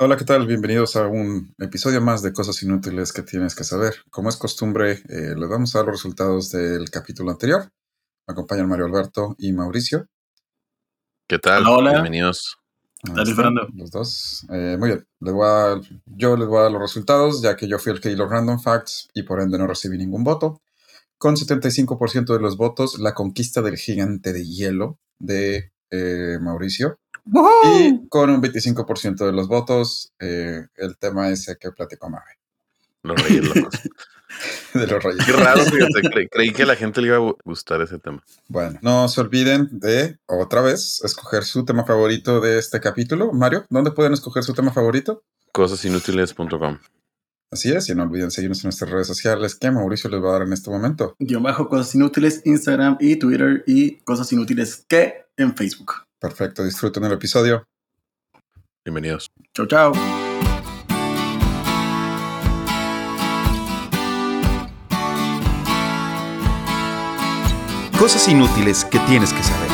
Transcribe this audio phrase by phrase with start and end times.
[0.00, 0.46] Hola, ¿qué tal?
[0.46, 3.94] Bienvenidos a un episodio más de Cosas Inútiles que tienes que saber.
[4.10, 7.68] Como es costumbre, eh, les vamos a dar los resultados del capítulo anterior.
[8.26, 10.06] Me acompañan Mario Alberto y Mauricio.
[11.28, 11.66] ¿Qué tal?
[11.66, 11.92] Hola.
[11.92, 12.58] Bienvenidos.
[13.02, 13.68] Dale, Fernando.
[13.74, 14.46] Los dos.
[14.52, 15.06] Eh, muy bien.
[15.20, 18.00] Les voy a- yo les voy a dar los resultados, ya que yo fui el
[18.00, 20.60] que di los random facts y por ende no recibí ningún voto.
[21.16, 27.00] Con 75% de los votos, la conquista del gigante de hielo de eh, Mauricio.
[27.78, 32.38] Y con un 25% de los votos, eh, el tema ese que platicó Mabe,
[33.02, 33.74] Los Reyes Locos.
[34.74, 35.24] de los reyes.
[35.24, 36.00] Qué raro, fíjate.
[36.02, 38.22] cre- creí que a la gente le iba a gu- gustar ese tema.
[38.46, 43.32] Bueno, no se olviden de, otra vez, escoger su tema favorito de este capítulo.
[43.32, 45.22] Mario, ¿dónde pueden escoger su tema favorito?
[45.52, 46.78] Cosasinútiles.com.
[47.50, 50.32] Así es, y no olviden seguirnos en nuestras redes sociales que Mauricio les va a
[50.32, 51.16] dar en este momento.
[51.18, 55.92] Guión bajo cosas inútiles, Instagram y Twitter y cosas inútiles que en Facebook.
[56.20, 57.68] Perfecto, disfruten el episodio.
[58.84, 59.30] Bienvenidos.
[59.54, 59.92] Chau, chau.
[67.98, 69.70] Cosas inútiles que tienes que saber.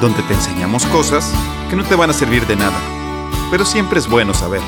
[0.00, 1.32] Donde te enseñamos cosas
[1.70, 2.78] que no te van a servir de nada,
[3.50, 4.62] pero siempre es bueno saber.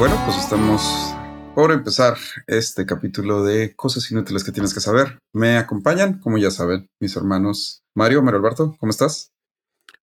[0.00, 1.14] Bueno, pues estamos
[1.54, 5.18] por empezar este capítulo de cosas inútiles que tienes que saber.
[5.34, 9.30] Me acompañan, como ya saben, mis hermanos Mario, Mario Alberto, ¿cómo estás?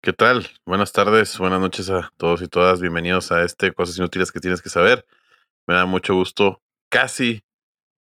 [0.01, 0.47] ¿Qué tal?
[0.66, 2.81] Buenas tardes, buenas noches a todos y todas.
[2.81, 5.05] Bienvenidos a este Cosas Inútiles que tienes que saber.
[5.66, 6.61] Me da mucho gusto.
[6.89, 7.45] Casi,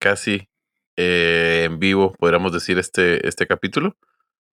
[0.00, 0.48] casi
[0.96, 3.98] eh, en vivo, podríamos decir, este, este capítulo.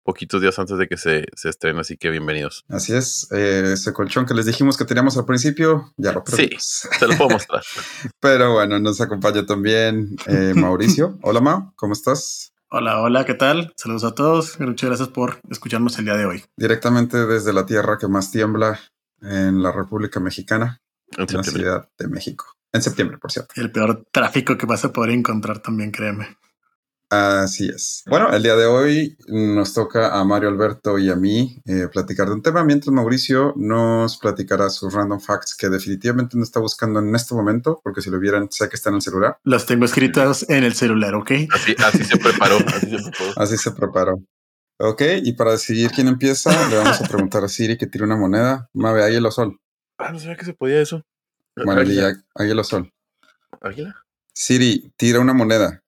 [0.08, 2.64] Poquitos días antes de que se, se estrene, así que bienvenidos.
[2.70, 6.32] Así es, eh, ese colchón que les dijimos que teníamos al principio, ya lo Sí.
[6.34, 6.88] perdimos.
[6.98, 7.62] Se lo puedo mostrar.
[8.18, 11.18] Pero bueno, nos acompaña también eh, Mauricio.
[11.22, 12.54] Hola, Mau, ¿cómo estás?
[12.70, 13.74] Hola, hola, ¿qué tal?
[13.76, 14.58] Saludos a todos.
[14.58, 16.42] Muchas gracias por escucharnos el día de hoy.
[16.56, 18.80] Directamente desde la tierra que más tiembla
[19.20, 20.80] en la República Mexicana,
[21.18, 21.42] En en la.
[21.44, 22.46] Ciudad de México.
[22.72, 23.52] En septiembre, por cierto.
[23.60, 26.38] El peor tráfico que vas a poder encontrar también, créeme.
[27.10, 28.02] Así es.
[28.06, 32.28] Bueno, el día de hoy nos toca a Mario Alberto y a mí eh, platicar
[32.28, 37.00] de un tema, mientras Mauricio nos platicará sus random facts que definitivamente no está buscando
[37.00, 39.38] en este momento, porque si lo vieran, sé que está en el celular.
[39.44, 41.30] Los tengo escritos en el celular, ¿ok?
[41.54, 42.58] Así, así se preparó.
[42.66, 43.32] Así se preparó.
[43.36, 44.22] Así se preparó.
[44.80, 48.16] Ok, y para decidir quién empieza, le vamos a preguntar a Siri que tire una
[48.16, 48.68] moneda.
[48.74, 49.58] Mave, águila o sol.
[49.96, 51.04] Ah, no sabía que se podía eso.
[51.56, 51.62] Y
[52.34, 52.92] águila o sol.
[53.62, 53.96] Águila.
[54.34, 55.82] Siri, tira una moneda.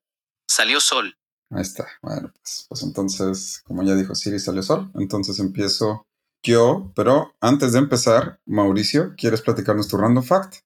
[0.51, 1.17] Salió sol.
[1.53, 1.87] Ahí está.
[2.03, 4.91] Bueno, pues, pues entonces, como ya dijo Siri, salió sol.
[4.97, 6.09] Entonces empiezo
[6.43, 10.57] yo, pero antes de empezar, Mauricio, ¿quieres platicarnos tu random fact?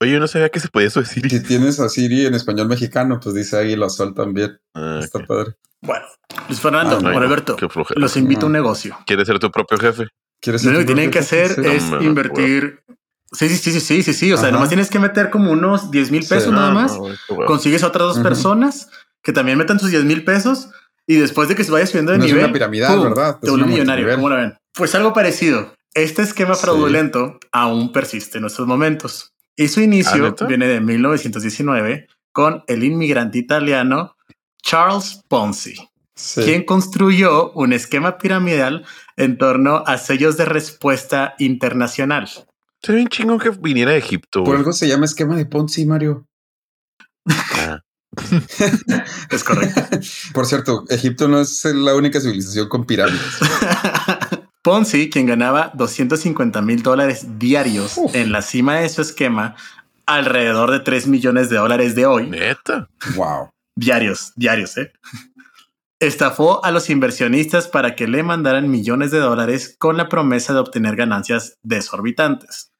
[0.00, 1.28] Oye, yo no sabía que se podía eso decir.
[1.28, 4.60] Si tienes a Siri en español mexicano, pues dice águila sol también.
[4.72, 5.56] Ah, Está padre.
[5.80, 6.06] Bueno,
[6.46, 7.56] Luis Fernando, Ah, no, Alberto,
[7.96, 8.96] los invito a un negocio.
[9.04, 10.06] ¿Quieres ser tu propio jefe?
[10.40, 12.84] ¿Quieres Lo único que tienen que hacer es invertir.
[13.32, 14.32] Sí, sí, sí, sí, sí, sí.
[14.32, 14.52] O sea, Ajá.
[14.52, 16.92] nomás tienes que meter como unos 10 mil pesos nada No, más.
[16.92, 18.88] no, güey, consigues a otras dos personas
[19.22, 20.68] que también metan sus 10 mil pesos
[21.06, 23.04] y después de que se vaya subiendo de No es nivel, una piramidal, ¡pum!
[23.04, 23.38] ¿verdad?
[23.40, 24.08] Te Es millonario.
[24.16, 24.54] ¿Cómo la ven?
[24.74, 25.74] Pues algo parecido.
[25.94, 26.62] Este esquema Sí.
[26.62, 29.32] fraudulento aún persiste en nuestros momentos.
[29.56, 30.46] Y su ¿Ah, inicio neta?
[30.46, 34.16] viene de 1919 con el inmigrante italiano
[34.62, 35.74] Charles Ponzi,
[36.14, 36.42] Sí.
[36.42, 38.84] quien construyó un esquema piramidal
[39.16, 42.28] en torno a sellos de respuesta internacional.
[42.82, 44.44] Sería bien chingón que viniera de Egipto.
[44.44, 46.26] Por algo se llama esquema de Ponzi, Mario.
[47.28, 47.80] Ah,
[49.30, 49.80] Es correcto.
[50.34, 53.38] Por cierto, Egipto no es la única civilización con pirámides.
[54.62, 58.14] Ponzi, quien ganaba 250 mil dólares diarios Uf.
[58.14, 59.56] en la cima de su esquema,
[60.06, 62.88] alrededor de 3 millones de dólares de hoy, Neta.
[63.16, 63.50] wow.
[63.76, 64.92] diarios, diarios, ¿eh?
[65.98, 70.58] Estafó a los inversionistas para que le mandaran millones de dólares con la promesa de
[70.58, 72.71] obtener ganancias desorbitantes.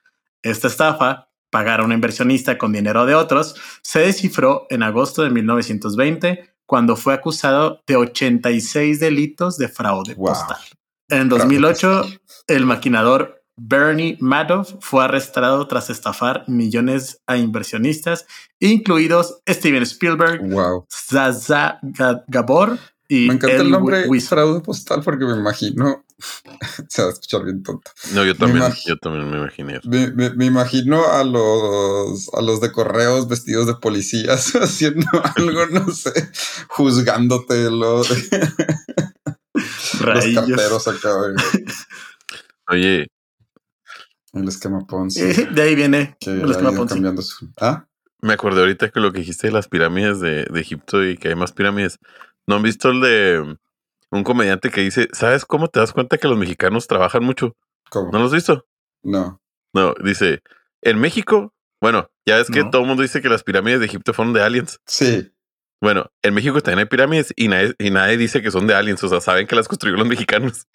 [0.43, 5.31] Esta estafa, pagar a un inversionista con dinero de otros, se descifró en agosto de
[5.31, 10.29] 1920 cuando fue acusado de 86 delitos de fraude Wow.
[10.29, 10.59] postal.
[11.09, 12.07] En 2008,
[12.49, 18.27] el maquinador Bernie Madoff fue arrestado tras estafar millones a inversionistas,
[18.59, 20.87] incluidos Steven Spielberg, Wow.
[20.91, 22.79] Zaza Ga- Gabor
[23.15, 26.05] y Me encanta el nombre fraude postal porque me imagino.
[26.89, 27.91] Se va a escuchar bien tonto.
[28.13, 29.81] No, yo también, imag- yo también me imaginé.
[29.85, 35.07] Me, me- me imagino a los, a los de correos vestidos de policías haciendo
[35.37, 36.13] algo, no sé,
[36.69, 38.15] juzgándote lo de
[40.01, 41.11] los carteros acá.
[42.69, 43.07] Oye,
[44.33, 45.21] El esquema Ponzi.
[45.21, 46.95] Eh, De ahí viene que el esquema Ponzi.
[46.95, 47.51] cambiando su.
[47.61, 47.85] ¿Ah?
[48.21, 51.29] Me acordé ahorita que lo que dijiste de las pirámides de, de Egipto y que
[51.29, 51.99] hay más pirámides.
[52.53, 53.57] ¿No han visto el de
[54.11, 57.57] un comediante que dice, ¿sabes cómo te das cuenta que los mexicanos trabajan mucho?
[57.89, 58.11] ¿Cómo?
[58.13, 58.67] ¿No lo has visto?
[59.03, 59.41] No.
[59.73, 60.43] No, dice,
[60.83, 62.69] en México, bueno, ya es que No.
[62.69, 64.79] todo el mundo dice que las pirámides de Egipto fueron de aliens.
[64.87, 65.33] Sí.
[65.81, 69.03] Bueno, en México también hay pirámides y nadie, y nadie dice que son de aliens,
[69.03, 70.67] o sea, saben que las construyeron los mexicanos.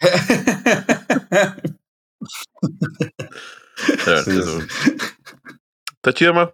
[4.04, 4.66] A ver, Sí, eso- sí.
[5.94, 6.52] Está chido, ma.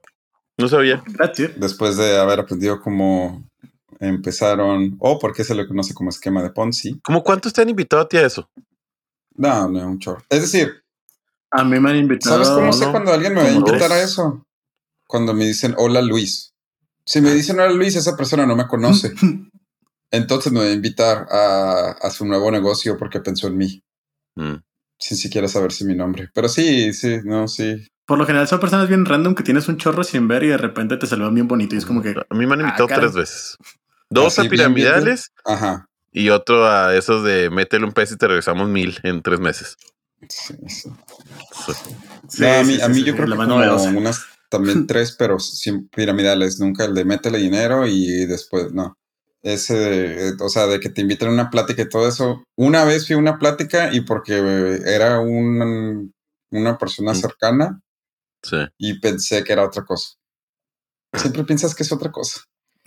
[0.59, 1.03] No sabía.
[1.57, 3.43] Después de haber aprendido cómo
[4.09, 7.01] empezaron, o por qué se le conoce como esquema de Ponzi.
[7.03, 8.49] ¿Cómo cuántos te han invitado a ti a eso?
[9.37, 10.23] No, no, un chorro.
[10.29, 10.83] Es decir,
[11.51, 12.45] A mí me han invitado.
[12.45, 14.45] ¿sabes cómo sé cuando alguien me va a invitar a eso?
[15.07, 16.53] Cuando me dicen hola Luis.
[17.07, 19.13] Si me dicen hola Luis, esa persona no me conoce.
[20.11, 23.83] Entonces me va a invitar a, a su nuevo negocio porque pensó en mí,
[24.37, 24.57] Mm.
[24.99, 26.29] sin siquiera saber si mi nombre.
[26.35, 27.87] Pero sí, sí, no, sí.
[28.07, 30.57] Por lo general son personas bien random que tienes un chorro sin ver y de
[30.59, 32.89] repente te saludan bien bonito y es como que A mí me han Ah, invitado
[32.89, 33.05] caray.
[33.05, 33.57] tres veces.
[34.15, 34.87] Dos Así, a bien, bien, bien.
[34.87, 35.87] piramidales Ajá.
[36.13, 39.77] y otro a esos de métele un peso y te regresamos mil en tres meses.
[40.29, 40.91] Sí, sí.
[41.67, 41.73] Sí.
[42.29, 45.15] Sí, No, a mí, sí, a mí sí, yo creo que como unas también tres,
[45.19, 46.59] pero sin piramidales.
[46.61, 48.97] Nunca el de métele dinero y después, no.
[49.43, 52.43] Ese, de- o sea, de que te inviten a una plática y todo eso.
[52.57, 56.15] Una vez fui a una plática y porque era un,
[56.51, 57.17] una persona Mm.
[57.17, 57.81] cercana
[58.43, 58.57] Sí.
[58.79, 60.15] y pensé que era otra cosa.
[61.15, 62.41] Siempre piensas que es otra cosa.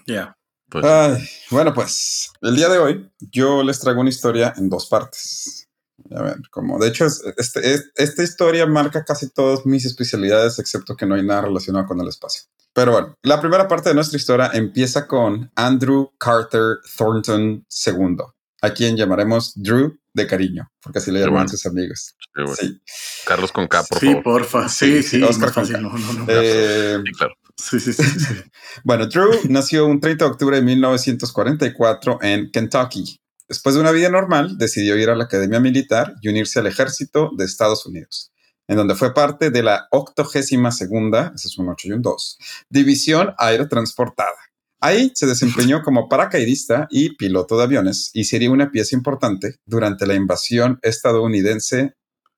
[0.05, 0.36] Ya.
[0.69, 4.87] Pues, Ay, bueno, pues el día de hoy yo les traigo una historia en dos
[4.87, 5.67] partes.
[6.15, 10.59] A ver, como de hecho, es- este, es- esta historia marca casi todas mis especialidades,
[10.59, 12.43] excepto que no hay nada relacionado con el espacio.
[12.73, 18.17] Pero bueno, la primera parte de nuestra historia empieza con Andrew Carter Thornton II,
[18.61, 21.49] a quien llamaremos Drew de cariño, porque así le llaman bueno.
[21.49, 22.15] sus amigos.
[22.35, 22.55] sí.
[22.67, 22.81] Sí.
[23.25, 24.23] Carlos con K, por sí, favor.
[24.23, 24.69] porfa.
[24.69, 25.23] Sí, Sí, sí.
[25.23, 25.81] Oscar más fácil.
[25.81, 25.97] Conca.
[25.97, 26.25] No, no, no.
[26.27, 27.33] Eh, Sí, claro.
[27.57, 28.03] Sí, sí, sí.
[28.83, 33.17] Bueno, Drew nació un 30 de octubre de 1944 en Kentucky.
[33.47, 37.31] Después de una vida normal, decidió ir a la Academia Militar y unirse al Ejército
[37.35, 38.31] de Estados Unidos,
[38.67, 42.37] en donde fue parte de la 82 segunda, ese es un 8 y un 2,
[42.69, 44.37] División Aerotransportada.
[44.79, 50.05] Ahí se desempeñó como paracaidista y piloto de aviones y sería una pieza importante durante
[50.05, 51.93] la invasión estadounidense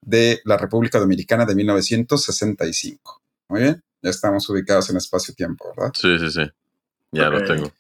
[0.06, 3.20] de la República Dominicana de 1965.
[3.50, 5.92] Muy bien, estamos ubicados en espacio-tiempo, ¿verdad?
[5.96, 6.42] Sí, sí, sí.
[7.12, 7.34] Ya Ok.
[7.34, 7.72] lo tengo.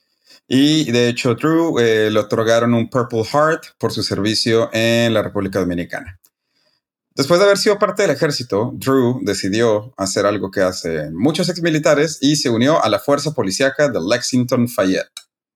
[0.48, 5.21] Y de hecho, Drew eh, le otorgaron un Purple Heart por su servicio en la
[5.21, 6.19] República Dominicana.
[7.16, 12.18] Después de haber sido parte del ejército, Drew decidió hacer algo que hacen muchos exmilitares
[12.22, 15.12] y se unió a la fuerza policíaca de Lexington Fayette.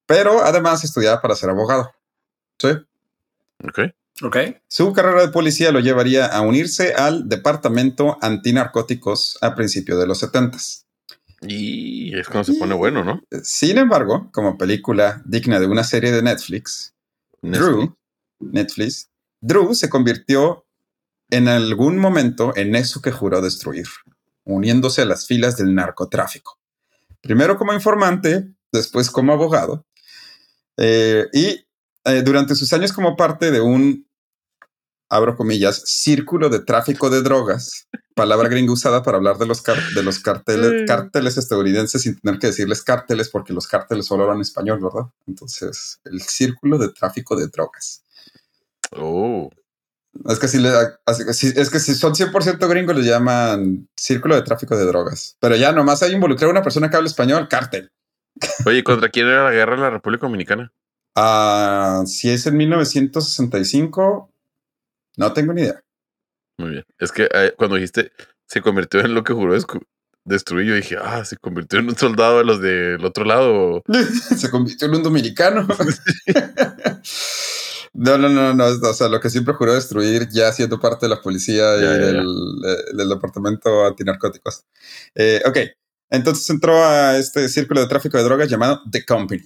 [0.06, 1.92] Pero además estudiaba para ser abogado.
[2.59, 2.69] Sí.
[3.63, 3.80] Ok.
[4.21, 4.38] Ok.
[4.68, 10.19] Su carrera de policía lo llevaría a unirse al Departamento Antinarcóticos a principios de los
[10.19, 10.57] 70
[11.42, 13.24] Y es cuando se pone bueno, ¿no?
[13.42, 16.94] Sin embargo, como película digna de una serie de Netflix,
[17.42, 17.95] Drew,
[18.39, 19.10] Netflix,
[19.42, 20.66] Drew se convirtió
[21.30, 23.88] en algún momento en eso que juró destruir,
[24.44, 26.59] uniéndose a las filas del narcotráfico.
[27.21, 29.86] Primero como informante, después como abogado,
[30.77, 31.66] eh, y
[32.05, 34.07] eh, durante sus años como parte de un,
[35.09, 39.89] abro comillas, círculo de tráfico de drogas, palabra gringa usada para hablar de los, car-
[39.95, 40.85] de los carteles, Mm.
[40.85, 45.09] cárteles estadounidenses sin tener que decirles cárteles porque los cárteles solo hablan español, ¿verdad?
[45.27, 48.04] Entonces, el círculo de tráfico de drogas.
[48.92, 49.49] Oh.
[50.30, 50.69] Es que si, le,
[51.07, 55.37] es que si son 100% gringos le llaman círculo de tráfico de drogas.
[55.39, 57.92] Pero ya nomás hay involucrar a una persona que habla español, cártel.
[58.68, 60.71] Oye, ¿contra quién era la guerra en la República Dominicana?
[61.15, 64.29] Ah, si es en 1965,
[65.17, 65.83] no tengo ni idea.
[66.57, 66.83] Muy bien.
[66.99, 68.11] Es que eh, cuando dijiste
[68.47, 69.55] se convirtió en lo que juró
[70.25, 73.81] destruir, yo dije, ah, se convirtió en un soldado de los del otro lado.
[74.37, 75.67] Se convirtió en un dominicano.
[77.95, 81.11] No, no, no, no, o sea, lo que siempre juró destruir ya siendo parte de
[81.11, 82.05] la policía y Ya, ya, ya.
[82.07, 82.25] del,
[82.65, 84.65] eh, del departamento antinarcóticos.
[85.13, 85.57] Eh, ok,
[86.09, 89.43] entonces entró a este círculo de tráfico de drogas llamado The Company,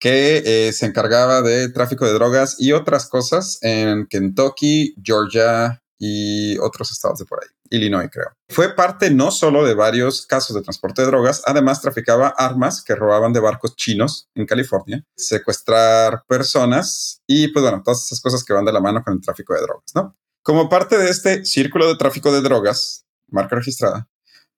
[0.00, 6.58] que eh, se encargaba de tráfico de drogas y otras cosas en Kentucky, Georgia y
[6.58, 7.50] otros estados de por ahí.
[7.68, 8.32] Illinois, creo.
[8.48, 12.96] Fue parte no solo de varios casos de transporte de drogas, además traficaba armas que
[12.96, 18.54] robaban de barcos chinos en California, secuestrar personas y, pues bueno, todas esas cosas que
[18.54, 20.16] van de la mano con el tráfico de drogas, ¿no?
[20.42, 24.08] Como parte de este círculo de tráfico de drogas, marca registrada,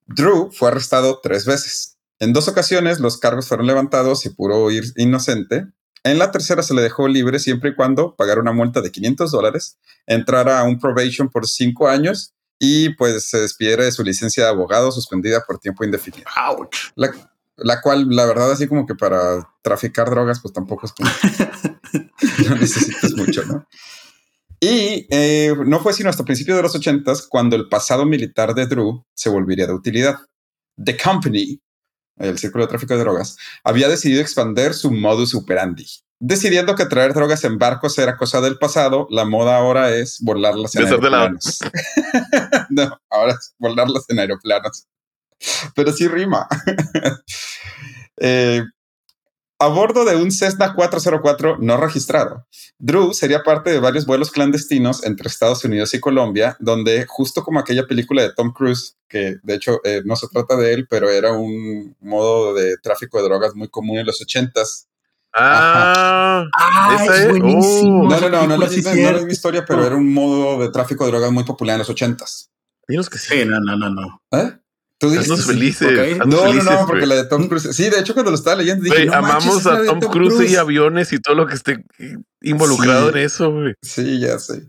[0.07, 1.92] Drew fue arrestado tres veces.
[2.23, 5.65] En dos ocasiones los cargos fueron levantados y pudo ir inocente.
[6.05, 9.29] En la tercera se le dejó libre siempre y cuando pagara una multa de 500
[9.29, 9.77] dólares,
[10.07, 14.51] entrara a un probation por cinco años y pues se despidiera de su licencia de
[14.51, 16.23] abogado suspendida por tiempo indefinido.
[16.47, 16.93] Ouch.
[16.95, 17.11] La,
[17.57, 21.09] la cual, la verdad, así como que para traficar drogas, pues tampoco es como
[22.47, 23.67] no necesitas mucho, ¿no?
[24.61, 28.65] Y eh, no fue sino hasta principios de los ochentas cuando el pasado militar de
[28.65, 30.19] Drew se volvería de utilidad.
[30.81, 31.61] The Company,
[32.17, 35.85] el círculo de tráfico de drogas, había decidido expandir su modus operandi.
[36.19, 40.73] Decidiendo que traer drogas en barcos era cosa del pasado, la moda ahora es volarlas
[40.75, 41.59] en aeroplanos.
[42.69, 44.87] no, ahora es volarlas en aeroplanos.
[45.75, 46.47] Pero sí rima.
[48.17, 48.63] eh,
[49.63, 52.45] a bordo de un Cessna 404 no registrado.
[52.79, 57.59] Drew sería parte de varios vuelos clandestinos entre Estados Unidos y Colombia, donde justo como
[57.59, 61.09] aquella película de Tom Cruise, que de hecho eh, no se trata de él, pero
[61.09, 64.89] era un modo de tráfico de drogas muy común en los ochentas.
[65.33, 68.03] Ah, ah esa es buenísimo.
[68.03, 68.09] Oh.
[68.09, 70.69] No, no, no, no, no, es, no es mi historia, pero era un modo de
[70.71, 72.51] tráfico de drogas muy popular en los ochentas.
[72.85, 73.33] Dinos que sí.
[73.33, 74.21] Sí, no, no, no, no.
[74.31, 74.57] ¿Eh?
[74.99, 75.99] Tú dices Haznos felices.
[75.99, 77.75] haznos No, no, felices, no, porque la de Tom Cruise.
[77.75, 80.55] Sí, de hecho, cuando lo estaba leyendo, dije, no manches, amamos a Tom Cruise y
[80.55, 81.83] aviones y todo lo que esté
[82.41, 83.17] involucrado Sí.
[83.17, 83.73] en eso, güey.
[83.81, 84.67] Sí, ya sé.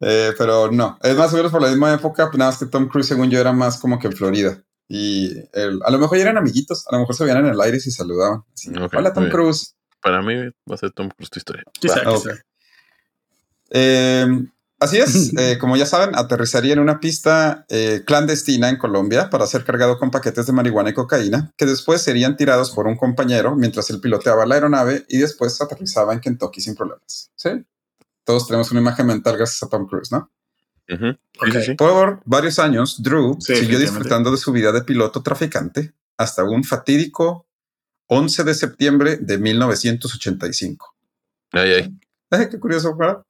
[0.00, 2.88] Eh, pero no, es más o menos por la misma época, nada más que Tom
[2.88, 4.62] Cruise, según yo, era más como que en Florida.
[4.86, 7.60] Y el- a lo mejor ya eran amiguitos, a lo mejor se veían en el
[7.60, 8.42] aire y se saludaban.
[8.52, 9.30] Así, Hola, Tom.
[9.30, 9.74] Cruise.
[10.02, 11.62] Para mí va a ser Tom Cruise tu historia.
[11.80, 12.34] Quizá, quizá.
[13.70, 14.26] Eh,
[14.84, 19.46] así es, eh, como ya saben, aterrizaría en una pista eh, clandestina en Colombia para
[19.46, 23.56] ser cargado con paquetes de marihuana y cocaína, que después serían tirados por un compañero
[23.56, 27.30] mientras él piloteaba la aeronave y después aterrizaba en Kentucky sin problemas.
[27.34, 27.50] ¿Sí?
[28.24, 30.30] Todos tenemos una imagen mental gracias a Tom Cruise, ¿no?
[30.86, 30.96] Sí,
[31.64, 31.74] sí.
[31.74, 36.62] Por varios años, Drew Sí, siguió disfrutando de su vida de piloto traficante hasta un
[36.62, 37.46] fatídico
[38.06, 40.94] 11 de septiembre de 1985.
[41.52, 41.98] Ay, ay.
[42.50, 43.22] Qué curioso, ¿verdad?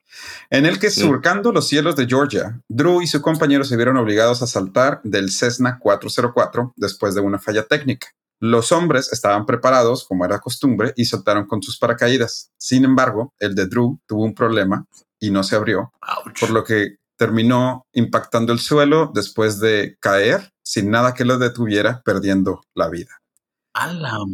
[0.50, 4.42] En el que surcando los cielos de Georgia, Drew y su compañero se vieron obligados
[4.42, 8.08] a saltar del Cessna 404 después de una falla técnica.
[8.40, 12.50] Los hombres estaban preparados, como era costumbre, y saltaron con sus paracaídas.
[12.58, 14.86] Sin embargo, el de Drew tuvo un problema
[15.18, 16.40] y no se abrió, Ouch.
[16.40, 22.02] por lo que terminó impactando el suelo después de caer sin nada que lo detuviera,
[22.04, 23.20] perdiendo la vida.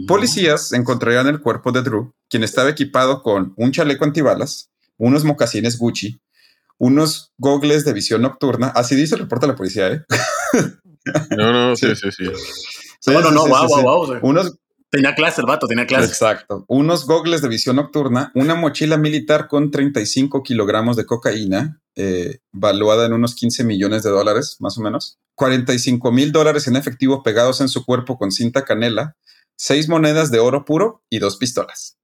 [0.06, 5.76] Policías encontrarían el cuerpo de Drew, quien estaba equipado con un chaleco antibalas, unos mocasines
[5.78, 6.20] Gucci,
[6.78, 8.68] unos gogles de visión nocturna.
[8.68, 10.04] Así dice el reporte de la policía, ¿eh?
[11.36, 11.96] No, no, sí, Sí.
[11.96, 12.24] sí, sí.
[13.00, 13.82] Sí, No, no, sí, no, sí, wow, sí, wow, sí.
[13.82, 14.00] wow.
[14.00, 14.56] o sea, Unos,
[14.90, 16.06] Tenía clase el vato, tenía clase.
[16.08, 16.64] exacto.
[16.68, 23.06] Unos gogles de visión nocturna, una mochila militar con 35 kilogramos de cocaína, eh, valuada
[23.06, 25.18] en unos 15 millones de dólares, más o menos.
[25.36, 29.16] 45 mil dólares en efectivo pegados en su cuerpo con cinta canela,
[29.56, 31.96] seis monedas de oro puro y dos pistolas.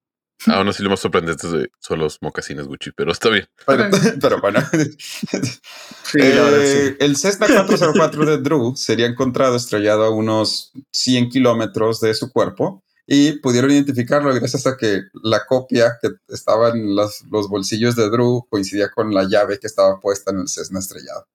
[0.49, 3.49] Aún así lo más sorprendente de- son los mocasines Gucci, pero está bien.
[3.66, 3.88] Pero,
[4.21, 4.61] pero bueno.
[4.73, 6.97] Sí, Eh, sí.
[7.05, 12.85] El Cessna 404 de Drew sería encontrado estrellado a unos 100 kilómetros de su cuerpo
[13.09, 18.09] y pudieron identificarlo gracias a que la copia que estaba en los, los bolsillos de
[18.11, 21.26] Drew coincidía con la llave que estaba puesta en el Cessna estrellado.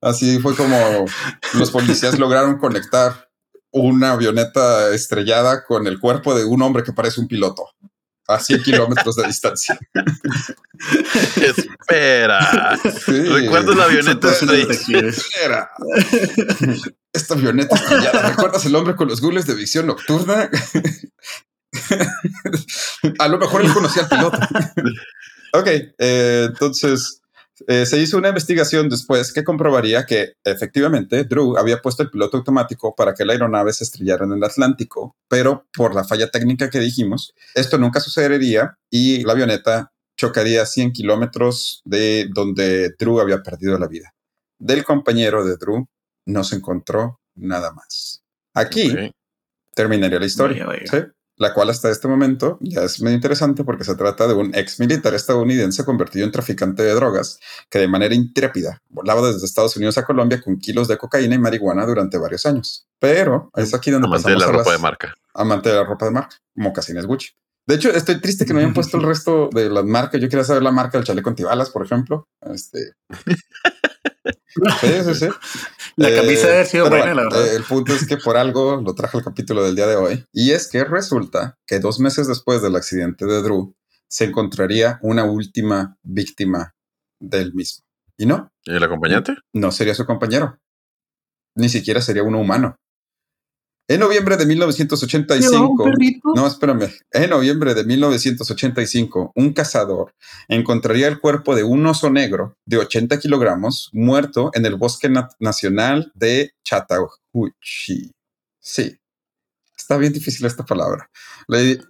[0.00, 1.06] Así fue como
[1.54, 3.29] los policías lograron conectar
[3.72, 7.64] una avioneta estrellada con el cuerpo de un hombre que parece un piloto
[8.26, 9.78] a 100 kilómetros de distancia.
[11.36, 12.78] Espera.
[13.04, 13.12] Sí.
[13.22, 14.66] ¿Recuerdas la avioneta Son estrella?
[14.66, 15.26] detectives.
[15.44, 15.70] Era.
[17.12, 18.30] Esta avioneta estrellada.
[18.30, 20.48] ¿Recuerdas el hombre con los gules de visión nocturna?
[23.18, 24.38] A lo mejor él conocía al piloto.
[25.52, 25.66] ok,
[25.98, 27.19] eh, entonces
[27.66, 32.38] eh, se hizo una investigación después que comprobaría que efectivamente Drew había puesto el piloto
[32.38, 36.70] automático para que la aeronave se estrellara en el Atlántico, pero por la falla técnica
[36.70, 43.20] que dijimos, esto nunca sucedería y la avioneta chocaría a 100 kilómetros de donde Drew
[43.20, 44.14] había perdido la vida.
[44.58, 45.86] Del compañero de Drew
[46.26, 48.22] no se encontró nada más.
[48.54, 48.94] Aquí
[49.74, 50.66] terminaría la historia.
[50.90, 50.98] ¿sí?
[51.40, 54.78] La cual hasta este momento ya es muy interesante porque se trata de un ex
[54.78, 59.96] militar estadounidense convertido en traficante de drogas que de manera intrépida volaba desde Estados Unidos
[59.96, 62.86] a Colombia con kilos de cocaína y marihuana durante varios años.
[62.98, 65.14] Pero es aquí donde Amante de la a ropa las- de marca.
[65.34, 67.30] amante de la ropa de marca, mocasines Gucci.
[67.66, 70.20] De hecho, estoy triste que no hayan puesto el resto de las marcas.
[70.20, 72.28] Yo quería saber la marca del chaleco antibalas, por ejemplo.
[72.52, 72.92] Este,
[74.80, 75.28] sí, sí, sí.
[76.00, 77.46] La camisa debe haber sido buena, la verdad.
[77.46, 80.24] eh, el punto es que por algo lo traje al capítulo del día de hoy.
[80.32, 83.74] Y es que resulta que dos meses después del accidente de Drew,
[84.08, 86.74] se encontraría una última víctima
[87.20, 87.84] del mismo.
[88.16, 89.34] Y no, ¿Y el acompañante?
[89.52, 90.58] no sería su compañero.
[91.54, 92.76] Ni siquiera sería uno humano.
[93.90, 95.90] En noviembre de 1985,
[96.36, 96.90] no, espérame.
[97.10, 100.14] En noviembre de 1985, un cazador
[100.46, 105.28] encontraría el cuerpo de un oso negro de 80 kilogramos muerto en el bosque na-
[105.40, 108.12] nacional de Chattahoochee.
[108.60, 108.96] Sí.
[109.76, 111.10] Está bien difícil esta palabra.
[111.48, 111.80] Le-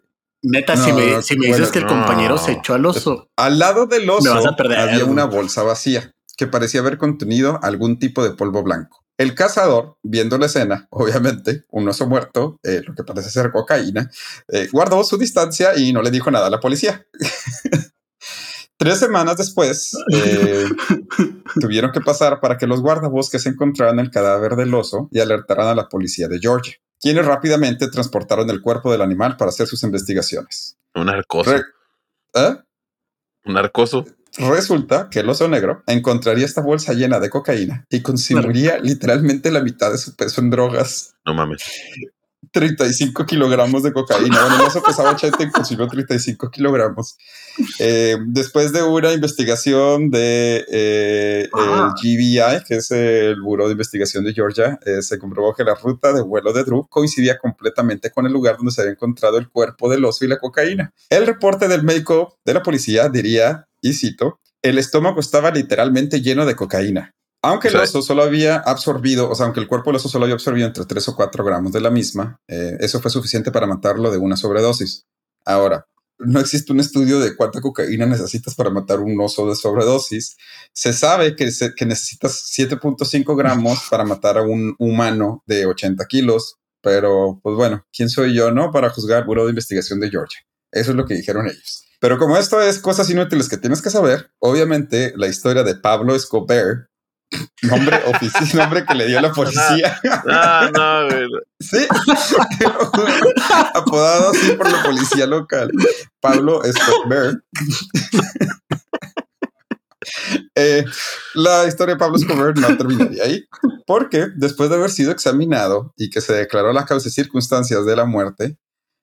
[0.42, 1.90] Neta, No, si me, si me bueno, dices que el no.
[1.90, 4.33] compañero se echó al oso, Al lado del oso
[4.78, 9.00] había una bolsa vacía que parecía haber contenido algún tipo de polvo blanco.
[9.21, 14.11] El cazador, viendo la escena, obviamente, un oso muerto, eh, lo que parece ser cocaína,
[14.49, 17.07] eh, guardó su distancia y no le dijo nada a la policía.
[18.79, 20.65] Tres semanas después, eh,
[21.61, 25.75] tuvieron que pasar para que los guardabosques encontraran el cadáver del oso y alertaran a
[25.75, 30.79] la policía de Georgia, quienes rápidamente transportaron el cuerpo del animal para hacer sus investigaciones.
[30.95, 31.53] Un narcoso.
[31.53, 31.62] Re-
[32.33, 32.57] ¿Eh?
[33.45, 34.07] Un narcoso.
[34.39, 39.61] Resulta que el oso negro encontraría esta bolsa llena de cocaína y consumiría literalmente la
[39.61, 41.15] mitad de su peso en drogas.
[41.27, 41.63] No mames.
[42.53, 44.41] 35 kilogramos de cocaína.
[44.41, 47.17] Bueno, el oso pesaba 80 y consumió 35 kilogramos.
[47.79, 54.25] Eh, después de una investigación de eh, el GBI, que es el Buró de Investigación
[54.25, 58.27] de Georgia, eh, se comprobó que la ruta de vuelo de Drew coincidía completamente con
[58.27, 60.93] el lugar donde se había encontrado el cuerpo del oso y la cocaína.
[61.09, 66.45] El reporte del médico de la policía diría, y cito, el estómago estaba literalmente lleno
[66.47, 67.13] de cocaína.
[67.43, 70.35] Aunque el oso solo había absorbido, o sea, aunque el cuerpo del oso solo había
[70.35, 74.11] absorbido entre 3 o 4 gramos de la misma, eh, eso fue suficiente para matarlo
[74.11, 75.07] de una sobredosis.
[75.47, 75.87] Ahora,
[76.19, 80.37] no existe un estudio de cuánta cocaína necesitas para matar un oso de sobredosis.
[80.75, 86.05] Se sabe que, se- que necesitas 7.5 gramos para matar a un humano de 80
[86.07, 88.71] kilos, pero pues bueno, ¿quién soy yo, no?
[88.71, 90.41] Para juzgar el Buró de Investigación de Georgia.
[90.71, 91.87] Eso es lo que dijeron ellos.
[92.00, 96.14] Pero como esto es cosas inútiles que tienes que saber, obviamente la historia de Pablo
[96.14, 96.88] Escobar,
[97.62, 101.28] nombre oficial, nombre que le dio la policía, Ah, no, güey.
[101.61, 101.87] sí,
[103.75, 105.71] apodado así por la policía local,
[106.21, 107.42] Pablo Escobar.
[110.54, 110.85] Eh,
[111.35, 113.45] la historia de Pablo Escobar no terminaría ahí,
[113.87, 117.95] porque después de haber sido examinado y que se declaró la causa y circunstancias de
[117.95, 118.57] la muerte,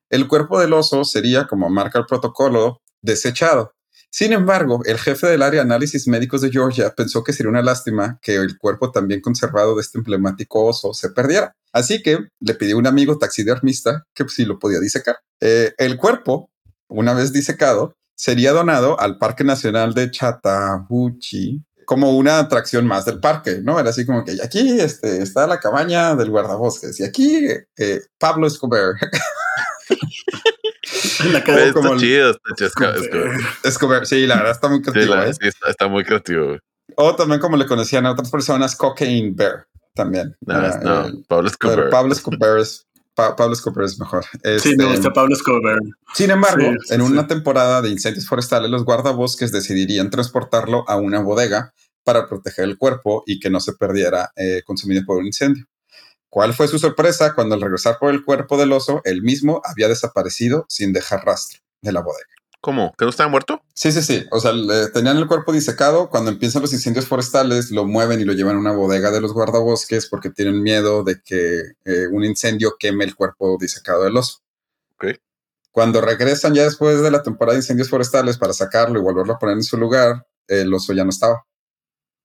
[0.10, 3.74] el cuerpo del oso sería, como marca el protocolo, desechado.
[4.10, 7.62] Sin embargo, el jefe del área de análisis médicos de Georgia pensó que sería una
[7.62, 11.56] lástima que el cuerpo también conservado de este emblemático oso se perdiera.
[11.74, 15.18] Así que le pidió a un amigo taxidermista que si lo podía disecar.
[15.42, 16.50] Eh, el cuerpo,
[16.88, 23.22] una vez disecado, sería donado al Parque Nacional de Chattahoochee como una atracción más del
[23.22, 23.80] parque, ¿no?
[23.80, 28.48] Era así como que aquí este, está la cabaña del guardabosques y aquí eh, Pablo
[28.48, 28.96] Escobar.
[31.32, 33.24] la cara Está como el- chido, está chido.
[33.64, 35.16] Escobar, sí, la verdad está muy Sí, creativo.
[35.16, 35.34] la- ¿eh?
[35.34, 36.46] sí, está, está muy creativo.
[36.48, 36.60] güey.
[36.96, 40.36] O también como le conocían a otras personas, Cocaine Bear también.
[40.42, 41.90] No, Era, no, el- Pablo pero Escobar.
[41.90, 44.24] Pablo Escobar es, Pa- Pablo Escobar es mejor.
[44.24, 45.80] Sí, Este, me gusta Pablo Escobar.
[46.14, 47.12] Sin embargo, Sí, sí, en sí.
[47.12, 51.74] una temporada de incendios forestales, los guardabosques decidirían transportarlo a una bodega
[52.04, 55.66] para proteger el cuerpo y que no se perdiera eh, consumido por un incendio.
[56.38, 59.88] ¿Cuál fue su sorpresa cuando al regresar por el cuerpo del oso, el mismo había
[59.88, 62.30] desaparecido sin dejar rastro de la bodega?
[62.62, 62.94] ¿Cómo?
[62.96, 63.64] ¿Que no estaba muerto?
[63.74, 64.24] Sí, sí, sí.
[64.30, 66.12] O sea, le- tenían el cuerpo disecado.
[66.12, 69.34] Cuando empiezan los incendios forestales, lo mueven y lo llevan a una bodega de los
[69.34, 74.44] guardabosques porque tienen miedo de que eh, un incendio queme el cuerpo disecado del oso.
[74.94, 75.16] Ok.
[75.72, 79.40] Cuando regresan ya después de la temporada de incendios forestales para sacarlo y volverlo a
[79.40, 81.48] poner en su lugar, el oso ya no estaba.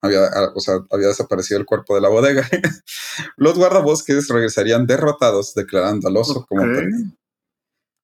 [0.02, 2.48] Había, o sea, había desaparecido el cuerpo de la bodega.
[3.36, 7.12] los guardabosques regresarían derrotados, declarando al oso como perdido.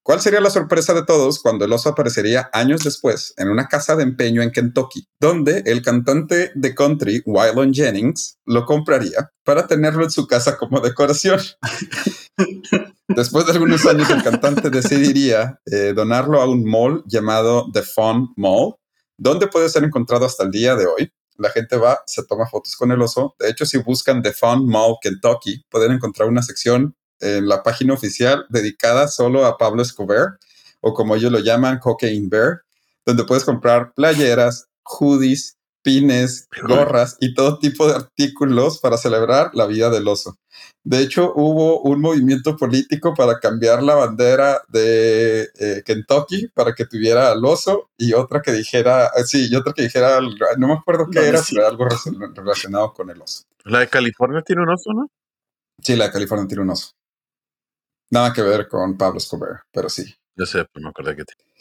[0.09, 3.95] ¿Cuál sería la sorpresa de todos cuando el oso aparecería años después en una casa
[3.95, 10.05] de empeño en Kentucky, donde el cantante de country, Waylon Jennings, lo compraría para tenerlo
[10.05, 11.41] en su casa como decoración?
[13.09, 18.33] Después de algunos años, el cantante decidiría eh, donarlo a un mall llamado The Fun
[18.37, 18.77] Mall,
[19.19, 21.13] donde puede ser encontrado hasta el día de hoy.
[21.39, 23.35] La gente va, se toma fotos con el oso.
[23.39, 27.95] De hecho, si buscan The Fun Mall Kentucky, pueden encontrar una sección en la página
[27.95, 30.39] oficial dedicada solo a Pablo Escobar,
[30.81, 32.63] o como ellos lo llaman, Cocaine Bear,
[33.05, 39.67] donde puedes comprar playeras, hoodies, pines, gorras y todo tipo de artículos para celebrar la
[39.67, 40.37] vida del oso.
[40.85, 46.87] De hecho, hubo un movimiento político para cambiar la bandera de eh, Kentucky para que
[46.87, 50.21] tuviera al oso y otra que dijera, eh, sí, y otra que dijera,
[50.57, 51.55] no me acuerdo qué era, sí.
[51.55, 53.45] pero algo relacion- relacionado con el oso.
[53.65, 55.11] La de California tiene un oso, ¿no?
[55.83, 56.93] Sí, la de California tiene un oso.
[58.11, 60.05] Nada que ver con Pablo Escobar, pero sí.
[60.35, 61.53] Yo sé, pero me acordé que tiene.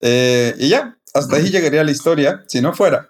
[0.00, 3.08] Eh, y ya, hasta ahí llegaría la historia, si no fuera,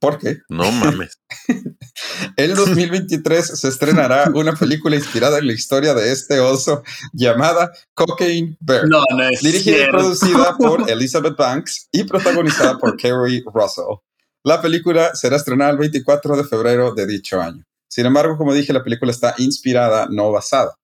[0.00, 1.18] porque No mames.
[2.36, 8.56] en 2023 se estrenará una película inspirada en la historia de este oso llamada Cocaine
[8.60, 8.88] Bear.
[8.88, 14.00] No, no es Dirigida y producida por Elizabeth Banks y protagonizada por Kerry Russell.
[14.44, 17.64] La película será estrenada el 24 de febrero de dicho año.
[17.88, 20.76] Sin embargo, como dije, la película está inspirada, no basada.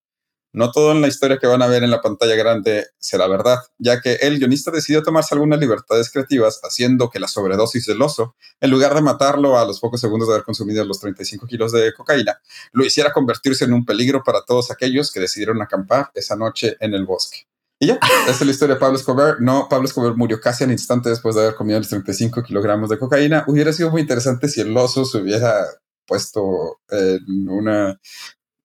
[0.52, 3.58] No todo en la historia que van a ver en la pantalla grande será verdad,
[3.78, 8.36] ya que el guionista decidió tomarse algunas libertades creativas haciendo que la sobredosis del oso,
[8.60, 11.94] en lugar de matarlo a los pocos segundos de haber consumido los 35 kilos de
[11.94, 12.38] cocaína,
[12.72, 16.94] lo hiciera convertirse en un peligro para todos aquellos que decidieron acampar esa noche en
[16.94, 17.46] el bosque.
[17.78, 19.40] Y ya, esta es la historia de Pablo Escobar.
[19.40, 22.96] No, Pablo Escobar murió casi al instante después de haber comido los 35 kilogramos de
[22.96, 23.44] cocaína.
[23.48, 25.66] Hubiera sido muy interesante si el oso se hubiera
[26.06, 27.98] puesto en una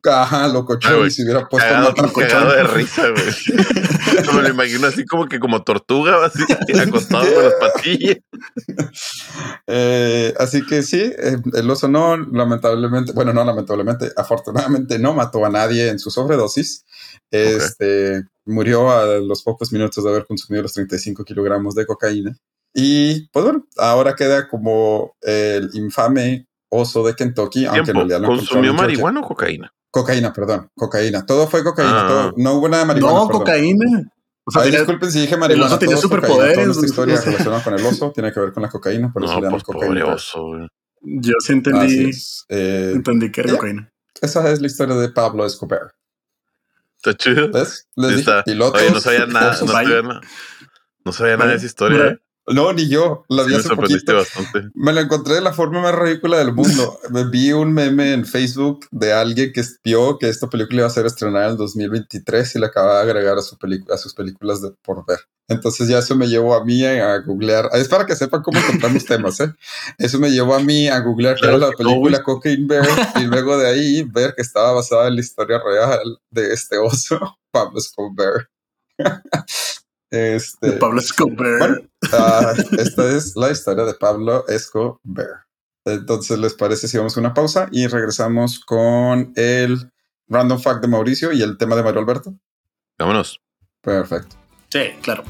[0.03, 1.01] Ajá, locochón.
[1.01, 3.25] Ay, y se hubiera puesto Cagado, cagado de risa, güey.
[4.35, 6.43] me lo imagino así como que como tortuga, así,
[6.79, 8.17] acostado con las patillas.
[9.67, 15.45] Eh, así que sí, eh, el oso no, lamentablemente, bueno, no lamentablemente, afortunadamente no mató
[15.45, 16.85] a nadie en su sobredosis.
[17.29, 22.37] Este murió a los pocos minutos de haber consumido los 35 kilogramos de cocaína.
[22.73, 28.27] Y pues bueno, ahora queda como el infame oso de Kentucky, aunque en realidad no
[28.27, 29.73] ¿Consumió marihuana o cocaína?
[29.89, 31.25] Cocaína, perdón, cocaína.
[31.25, 32.05] Todo fue cocaína.
[32.05, 32.07] Ah.
[32.07, 33.17] todo- no hubo nada de marihuana.
[33.19, 33.41] No, perdón.
[33.41, 34.11] cocaína.
[34.43, 35.65] O sea, Ay, tenía- disculpen si dije marihuana.
[35.67, 37.25] oso tenía superpoderes, Toda esta historia o sea.
[37.31, 39.63] relacionada con el oso tiene que ver con la cocaína, por eso No, le pues
[39.63, 39.87] cocaína.
[39.87, 40.67] pobre oso, güey.
[41.01, 42.45] yo sí entendí, es.
[42.49, 43.55] Eh, entendí que era ya.
[43.57, 43.91] cocaína.
[44.21, 45.93] esa es la historia de Pablo Escobar.
[46.97, 47.49] Está chido.
[47.51, 47.87] ¿Ves?
[47.95, 48.43] Les Sí dije, está.
[48.43, 48.81] pilotos.
[48.81, 50.21] Oye, no sabía nada, no sabía nada.
[51.05, 52.19] No sabía nada de esa historia.
[52.47, 53.25] No, ni yo.
[53.27, 54.39] La Sí vi me hace sorprendiste poquito.
[54.39, 54.71] bastante.
[54.73, 56.99] Me la encontré de la forma más ridícula del mundo.
[57.11, 60.91] Me vi un meme en Facebook de alguien que vio que esta película iba a
[60.91, 63.57] ser estrenada en el 2023 y la acaba de agregar a, su
[63.91, 65.19] a sus películas de por ver.
[65.49, 67.69] Entonces ya eso me llevó a mí a googlear.
[67.73, 69.53] Es para que sepan cómo encontramos temas, ¿eh?
[69.97, 73.25] Eso me llevó a mí a googlear Claro la que no, película Cocaine Bear y
[73.25, 77.79] luego de ahí ver que estaba basada en la historia real de este oso, Pablo
[77.79, 78.49] Escobar.
[80.11, 81.59] Este, Pablo Escobar.
[81.59, 81.77] bueno,
[82.11, 85.45] Ah, esta es la historia de Pablo Escobar.
[85.85, 89.91] Entonces, ¿les parece si vamos a una pausa y regresamos con el
[90.27, 92.35] random fact de Mauricio y el tema de Mario Alberto?
[92.97, 93.41] Vámonos.
[93.81, 94.35] Perfecto.
[94.69, 95.23] Sí, claro.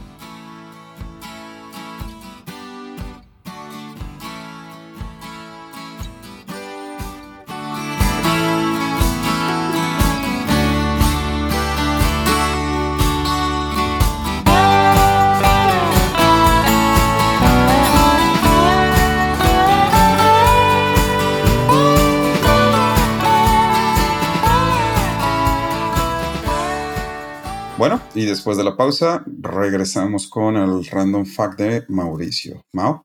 [27.77, 32.65] Bueno, y después de la pausa, regresamos con el random fact de Mauricio.
[32.73, 33.03] Mau.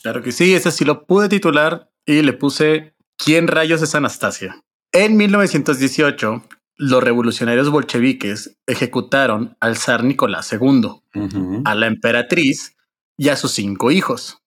[0.00, 4.62] Claro que sí, ese sí lo pude titular y le puse ¿Quién rayos es Anastasia?
[4.92, 6.44] En 1918,
[6.76, 11.02] los revolucionarios bolcheviques ejecutaron al zar Nicolás II,
[11.64, 12.76] a la emperatriz
[13.16, 14.38] y a sus cinco hijos.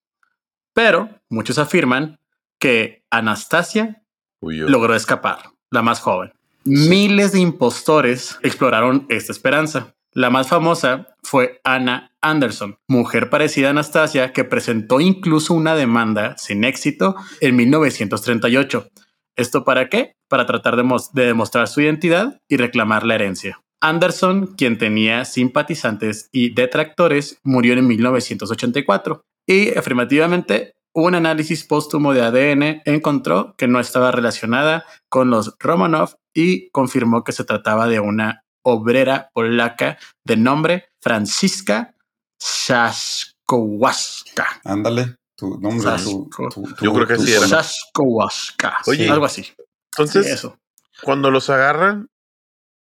[0.74, 2.22] Pero muchos afirman
[2.58, 4.04] que Anastasia
[4.40, 6.32] logró escapar, la más joven.
[6.64, 9.96] Miles de impostores exploraron esta esperanza.
[10.14, 16.38] La más famosa fue Anna Anderson, mujer parecida a Anastasia, que presentó incluso una demanda
[16.38, 18.90] sin éxito en 1938.
[19.38, 20.14] ¿Esto para qué?
[20.28, 23.62] Para tratar de, mos- de demostrar su identidad y reclamar la herencia.
[23.80, 32.22] Anderson, quien tenía simpatizantes y detractores, murió en 1984 y afirmativamente un análisis póstumo de
[32.22, 38.00] ADN encontró que no estaba relacionada con los Romanov y confirmó que se trataba de
[38.00, 41.96] una obrera polaca de nombre Francisca
[42.40, 44.48] Szaszkowaska.
[44.64, 45.78] Ándale, tu nombre.
[45.78, 46.30] tu- Sasco.
[46.54, 47.48] tu- tu- Yo creo que sí era.
[47.48, 48.78] Szaszkowaska.
[48.88, 49.10] Oye.
[49.10, 49.48] algo así.
[49.94, 50.58] Entonces, Sí, eso.
[51.04, 52.08] cuando los agarran,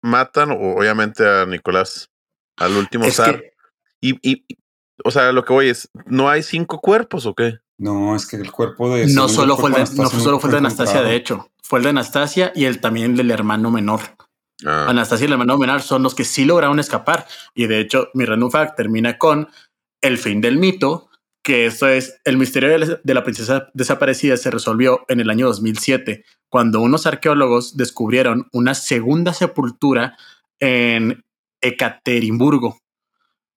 [0.03, 2.09] matan, o- obviamente, a Nicolás,
[2.57, 3.39] al último Es zar.
[3.41, 3.51] que
[4.01, 4.45] y, y-
[5.03, 7.59] o sea, lo que voy es, ¿no hay cinco cuerpos o qué?
[7.81, 9.07] No, es que el cuerpo de.
[9.07, 11.09] no solo fue el de, no Anastasia solo fue el de Anastasia, encontrado.
[11.09, 11.51] de hecho.
[11.63, 14.01] Fue el de Anastasia y el también del hermano menor.
[14.65, 17.25] Ah, Anastasia y el hermano menor son los que sí lograron escapar.
[17.55, 19.47] Y de hecho, mi random fact termina con
[20.01, 21.09] el fin del mito,
[21.43, 25.29] que esto es el misterio de la- de la princesa desaparecida se resolvió en el
[25.31, 30.15] año 2007, cuando unos arqueólogos descubrieron una segunda sepultura
[30.59, 31.23] en
[31.63, 32.77] Ekaterimburgo.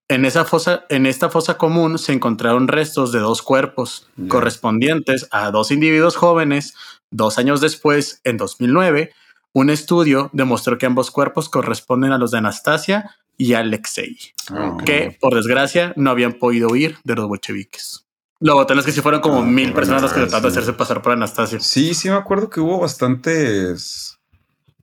[0.08, 5.50] En, esa fosa, en esta fosa común se encontraron restos de dos cuerpos correspondientes a
[5.50, 6.74] dos individuos jóvenes.
[7.10, 9.12] Dos años después, en 2009,
[9.52, 14.16] un estudio demostró que ambos cuerpos corresponden a los de Anastasia y Alexei,
[14.50, 18.04] Ah, que por desgracia no habían podido huir de los bolcheviques.
[18.40, 20.54] Lo botán es que si fueron como Ah, mil personas las que bueno, trataron de
[20.54, 20.58] sí.
[20.58, 21.60] hacerse pasar por Anastasia.
[21.60, 24.18] Sí, sí me acuerdo que hubo bastantes,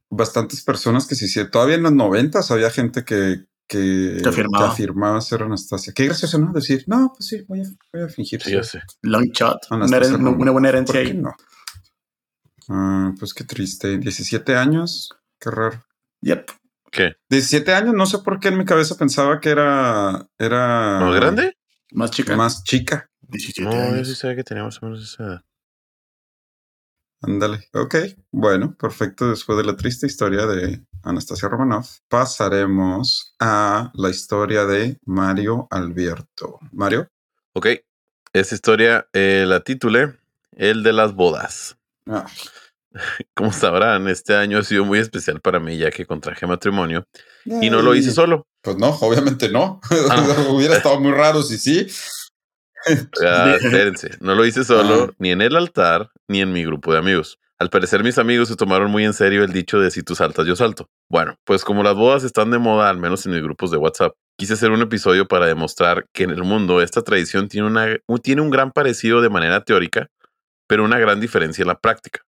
[0.09, 4.65] bastantes personas que sí, sí, todavía en los noventas había gente que, que, Que afirmaba.
[4.65, 5.93] que afirmaba ser Anastasia.
[5.95, 6.51] Qué gracioso, ¿no?
[6.51, 8.41] Decir, no, pues sí, voy a, voy a fingir.
[8.41, 8.81] sí, ya sé.
[9.01, 11.17] Long shot, una, Anastasia buena herencia ¿Por qué ahí.
[11.17, 11.31] no?
[12.69, 13.97] Ah, pues qué triste.
[13.97, 15.83] 17 años, qué raro.
[16.21, 16.51] Yep.
[16.91, 17.13] ¿Qué?
[17.29, 20.27] 17 años, no sé por qué en mi cabeza pensaba que era.
[20.37, 21.53] era ¿Más grande?
[21.93, 22.35] Más chica.
[22.35, 23.09] Más chica.
[23.21, 24.07] 17 No, yo años.
[24.09, 25.41] sí sabía que tenía más o menos esa edad.
[27.21, 27.67] Ándale.
[27.73, 27.95] Ok.
[28.31, 29.29] Bueno, perfecto.
[29.29, 36.59] Después de la triste historia de Anastasia Romanov, pasaremos a la historia de Mario Alberto.
[36.71, 37.07] Mario.
[37.53, 37.67] Ok.
[38.33, 40.17] Esta historia eh, la titulé
[40.55, 41.77] El de las bodas.
[42.07, 42.25] Ah,
[43.33, 47.05] Como sabrán, este año ha sido muy especial para mí ya que contraje matrimonio
[47.45, 48.47] y no lo hice solo.
[48.61, 49.79] Pues no, obviamente no.
[50.09, 50.45] Ah.
[50.49, 51.87] Hubiera estado muy raro si sí.
[53.55, 55.13] Espérense, no lo hice solo Ah.
[55.19, 57.37] ni en el altar ni en mi grupo de amigos.
[57.59, 60.47] Al parecer mis amigos se tomaron muy en serio el dicho de si tú saltas
[60.47, 60.89] yo salto.
[61.09, 64.13] Bueno, pues como las bodas están de moda, al menos en mis grupos de WhatsApp,
[64.35, 68.17] quise hacer un episodio para demostrar que en el mundo esta tradición tiene, una, un-
[68.19, 70.07] tiene un gran parecido de manera teórica,
[70.67, 72.21] pero una gran diferencia en la práctica.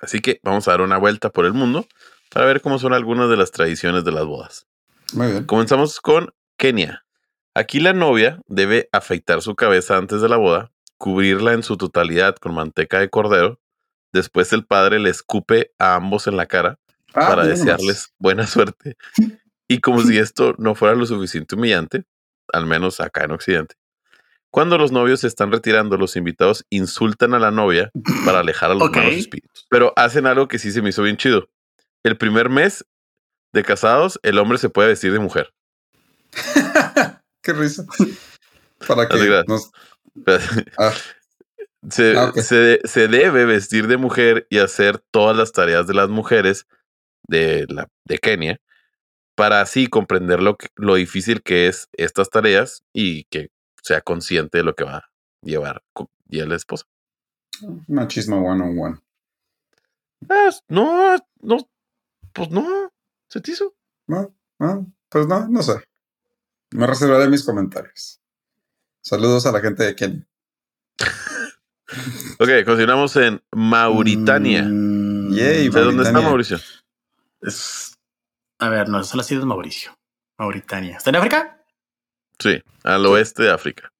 [0.00, 1.86] Así que vamos a dar una vuelta por el mundo
[2.30, 4.66] para ver cómo son algunas de las tradiciones de las bodas.
[5.12, 5.44] Muy bien.
[5.44, 7.04] Comenzamos con Kenia.
[7.54, 12.36] Aquí la novia debe afeitar su cabeza antes de la boda, cubrirla en su totalidad
[12.36, 13.58] con manteca de cordero.
[14.12, 16.78] Después el padre le escupe a ambos en la cara
[17.14, 18.96] Ah, para desearles buena suerte.
[19.68, 22.04] Y como si esto no fuera lo suficiente humillante,
[22.54, 23.74] al menos acá en Occidente,
[24.50, 27.90] cuando los novios se están retirando, los invitados insultan a la novia
[28.24, 28.96] para alejar a los Ok.
[28.96, 29.66] malos espíritus.
[29.68, 31.50] Pero hacen algo que sí se me hizo bien chido.
[32.02, 32.84] El primer mes
[33.52, 35.52] de casados, el hombre se puede vestir de mujer.
[37.42, 37.84] Qué risa.
[38.86, 39.70] Para que nos.
[40.78, 40.92] Ah,
[41.90, 46.08] se, Ah, se- se debe vestir de mujer y hacer todas las tareas de las
[46.08, 46.66] mujeres
[47.26, 48.60] de, la, de Kenia
[49.34, 53.48] para así comprender lo, que- lo difícil que es estas tareas y que
[53.82, 55.10] sea consciente de lo que va a
[55.42, 55.82] llevar
[56.28, 56.84] y a la esposa.
[57.88, 58.98] machismo one on one.
[60.28, 61.68] Ah, no, no,
[62.32, 62.92] pues no,
[63.28, 63.74] se te hizo.
[64.06, 65.72] No, no, pues no, no sé.
[66.72, 68.20] Me reservaré mis comentarios.
[69.02, 70.26] Saludos a la gente de Kenia.
[72.38, 74.62] Ok, continuamos en Mauritania.
[74.64, 76.28] Mm, Yay, ¿De dónde está Mauritania.
[76.28, 76.60] Mauricio?
[77.42, 77.98] es-
[78.58, 79.96] A ver, no, eso lo ha sido Mauricio.
[80.38, 80.96] Mauritania.
[80.96, 81.64] ¿Está en África?
[82.38, 83.92] Sí, al oeste de África.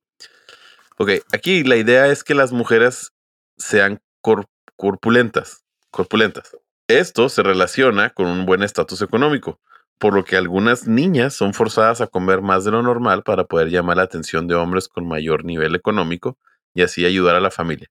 [0.99, 3.13] Ok, aquí la idea es que las mujeres
[3.59, 6.57] sean cor- corpulentas, corpulentas.
[6.89, 9.61] Esto se relaciona con un buen estatus económico,
[10.03, 13.69] por lo que algunas niñas son forzadas a comer más de lo normal para poder
[13.71, 16.37] llamar la atención de hombres con mayor nivel económico
[16.75, 17.87] y así ayudar a la familia.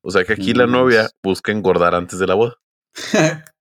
[0.00, 0.70] O sea que aquí la Mm.
[0.70, 2.54] novia busca engordar antes de la boda.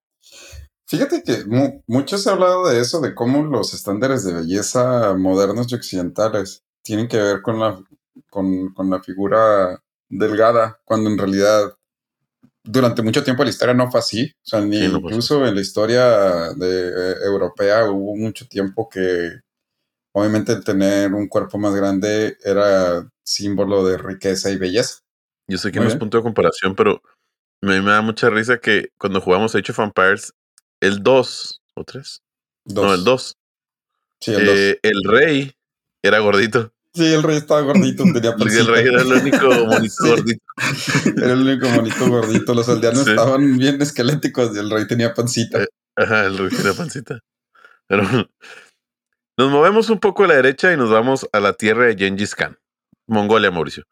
[0.86, 5.16] Fíjate que mu- mucho se ha hablado de eso, de cómo los estándares de belleza
[5.18, 7.80] modernos y occidentales tienen que ver con la,
[8.30, 11.74] con, con la figura delgada, cuando en realidad
[12.64, 14.32] durante mucho tiempo la historia no fue así.
[14.44, 16.04] O sea, ni Sí, no fue incluso en la historia
[16.56, 19.40] de, eh, europea hubo mucho tiempo que
[20.14, 25.00] obviamente el tener un cuerpo más grande era símbolo de riqueza y belleza.
[25.48, 27.02] Yo sé que Muy no es punto de comparación, pero
[27.62, 30.34] me, me da mucha risa que cuando jugamos Age of Empires,
[30.82, 32.22] el 2 o 3,
[32.66, 32.86] Dos.
[32.86, 33.38] no, el 2,
[34.22, 34.56] Sí, el dos.
[34.56, 35.54] eh, el rey
[36.02, 36.72] era gordito.
[36.96, 40.10] Sí, el rey estaba gordito, tenía Porque el rey era el único monito Sí.
[40.10, 40.44] gordito.
[41.18, 42.54] Era el único monito gordito.
[42.54, 43.10] Los aldeanos Sí.
[43.12, 45.64] estaban bien esqueléticos y el rey tenía pancita.
[45.64, 45.68] Eh.
[45.96, 47.20] Ajá, el rey tenía pancita.
[47.88, 48.04] Pero
[49.38, 52.36] nos movemos un poco a la derecha y nos vamos a la tierra de Gengis
[52.36, 52.58] Khan,
[53.08, 53.84] Mongolia, Mauricio.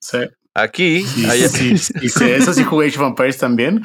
[0.00, 0.18] Sí.
[0.54, 3.82] Aquí Sí, hay, sí, sí, eso sí jugué Age of Empires también.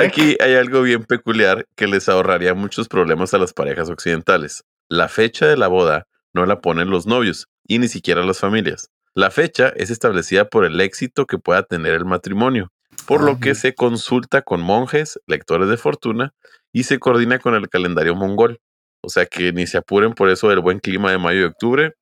[0.00, 4.64] Aquí hay algo bien peculiar que les ahorraría muchos problemas a las parejas occidentales.
[4.88, 8.90] La fecha de la boda no la ponen los novios y ni siquiera las familias.
[9.14, 12.72] La fecha es establecida por el éxito que pueda tener el matrimonio,
[13.06, 16.34] por lo que se consulta con monjes, lectores de fortuna
[16.72, 18.60] y se coordina con el calendario mongol.
[19.02, 21.94] O sea que ni se apuren por eso del buen clima de mayo y octubre.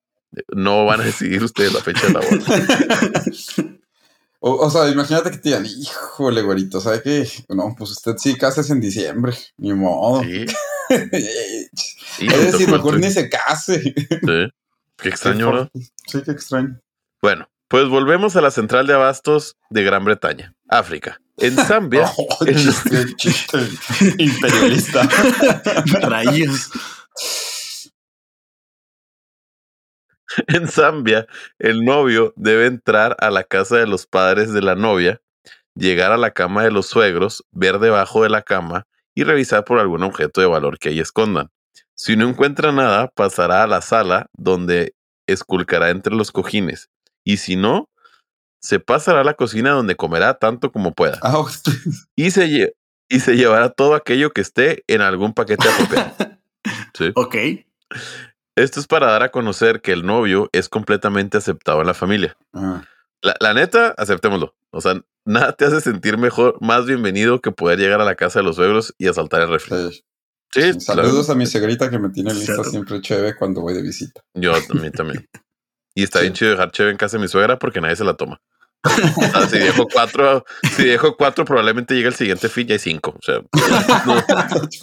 [0.49, 3.79] No van a decidir ustedes la fecha de la boda.
[4.45, 7.29] O, o sea, imagínate que te digan, híjole, güerito, ¿sabe qué?
[7.49, 9.33] No, pues usted sí cásese en diciembre.
[9.57, 10.21] Ni modo.
[10.25, 10.47] Sí,
[10.89, 13.81] es decir, mejor ni se case.
[13.81, 14.49] sí.
[15.03, 15.71] Qué extraño, ¿verdad?
[16.07, 16.81] Sí, qué extraño.
[17.21, 21.19] Bueno, pues volvemos a la central de abastos de Gran Bretaña, África.
[21.39, 23.59] En Zambia, Oh, chiste, chiste
[24.19, 25.03] imperialista.
[26.03, 26.71] Rayos.
[30.49, 31.27] en Zambia,
[31.59, 35.21] el novio debe entrar a la casa de los padres de la novia,
[35.75, 39.79] llegar a la cama de los suegros, ver debajo de la cama y revisar por
[39.79, 41.51] algún objeto de valor que ahí escondan.
[42.05, 44.97] Si no encuentra nada, pasará a la sala donde
[45.29, 46.91] esculcará entre los cojines.
[47.23, 47.91] Y si no,
[48.61, 51.21] se pasará a la cocina donde comerá tanto como pueda.
[51.23, 51.41] Ah,
[52.17, 52.75] y se,
[53.09, 56.13] y se llevará todo aquello que esté en algún paquete apropiado.
[56.95, 57.11] Sí.
[57.15, 57.37] Ok.
[58.55, 62.37] Esto es para dar a conocer que el novio es completamente aceptado en la familia.
[62.53, 62.85] Ah,
[63.23, 64.55] La, la neta, aceptémoslo.
[64.71, 68.41] O sea, nada te hace sentir mejor, más bienvenido que poder llegar a la casa
[68.41, 69.93] de los suegros y asaltar el refri.
[69.93, 70.05] sí.
[70.53, 71.33] Sí, Saludos claro.
[71.33, 72.71] a mi segrita que me tiene lista Claro.
[72.71, 74.21] siempre chévere cuando voy de visita.
[74.35, 75.29] Yo también, también.
[75.95, 76.25] Y está Sí.
[76.25, 78.41] bien chido dejar chévere en casa de mi suegra porque nadie se la toma.
[78.85, 78.89] O
[79.31, 80.45] sea, si dejo cuatro,
[80.77, 83.11] si dejo cuatro, probablemente llega el siguiente feed y hay cinco.
[83.11, 83.41] O sea,
[84.07, 84.15] no,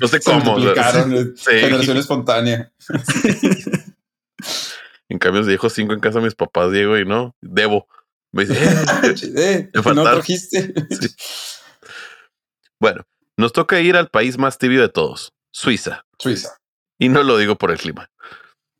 [0.01, 0.53] no sé Se cómo.
[0.55, 1.51] o sea, eh, sí.
[1.51, 2.71] Generación espontánea.
[5.09, 7.87] En cambio, si dejo cinco en casa de mis papás, Diego, y no, debo.
[8.31, 10.73] Me dice, "Eh, Eh, Me no trajiste.
[10.91, 11.07] Sí.
[12.79, 13.03] Bueno,
[13.37, 16.05] nos toca ir al país más tibio de todos, Suiza.
[16.17, 16.57] Suiza.
[16.97, 18.09] Y no lo digo por el clima.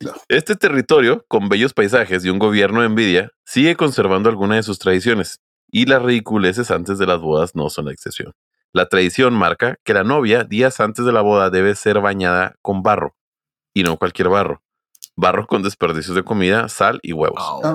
[0.00, 0.12] No.
[0.28, 4.78] Este territorio, con bellos paisajes y un gobierno de envidia, sigue conservando algunas de sus
[4.78, 8.32] tradiciones, y las ridiculeces antes de las bodas no son la excepción.
[8.72, 12.82] La tradición marca que la novia, días antes de la boda, debe ser bañada con
[12.82, 13.16] barro,
[13.74, 14.62] y no cualquier barro.
[15.16, 17.42] Barro con desperdicios de comida, sal y huevos.
[17.62, 17.74] Ah.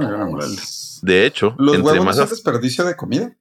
[1.01, 2.15] De hecho, ¿Los huevos no más...
[2.15, 3.37] son desperdicio de comida?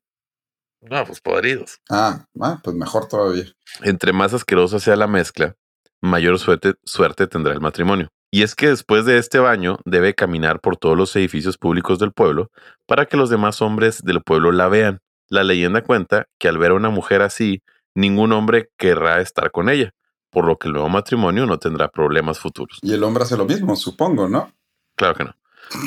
[0.90, 1.80] No, pues podridos.
[1.90, 3.44] Ah, ah, pues mejor todavía.
[3.82, 5.56] Entre más asquerosa sea la mezcla,
[6.00, 8.08] mayor suerte, suerte tendrá el matrimonio.
[8.30, 12.12] Y es que después de este baño debe caminar por todos los edificios públicos del
[12.12, 12.50] pueblo
[12.86, 15.00] para que los demás hombres del pueblo la vean.
[15.28, 17.62] La leyenda cuenta que al ver a una mujer así,
[17.94, 19.92] ningún hombre querrá estar con ella,
[20.30, 22.78] por lo que el nuevo matrimonio no tendrá problemas futuros.
[22.82, 24.52] Y el hombre hace lo mismo, supongo, ¿no?
[24.96, 25.36] Claro que no.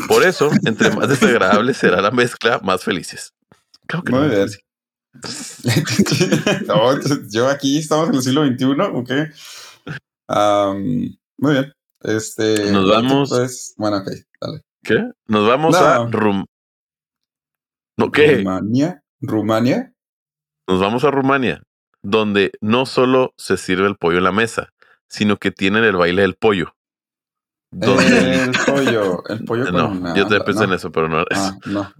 [0.07, 3.33] Por eso, entre más desagradable será la mezcla, más felices.
[3.87, 4.29] Claro que Muy no.
[4.29, 4.47] bien.
[6.67, 6.99] No,
[7.29, 9.11] yo aquí estamos en el siglo XXI, ¿ok?
[10.27, 11.73] Am, muy bien.
[12.01, 12.71] Este.
[12.71, 14.09] Nos vamos- otra es- bueno, ok,
[14.41, 14.61] dale.
[14.83, 15.03] ¿Qué?
[15.27, 15.85] Nos vamos No.
[15.85, 16.45] a Rum.
[17.97, 18.37] ¿No qué?
[18.37, 19.01] Rumania.
[19.21, 19.93] Rumania.
[20.67, 21.63] Nos vamos a Rumania,
[22.03, 24.69] donde no solo se sirve el pollo en la mesa,
[25.09, 26.73] sino que tienen el baile del pollo.
[27.71, 29.23] Donde El pollo.
[29.27, 30.15] El pollo no, con.
[30.15, 30.65] yo te pensé no.
[30.67, 31.25] en eso, pero no.
[31.31, 31.91] Ah, no.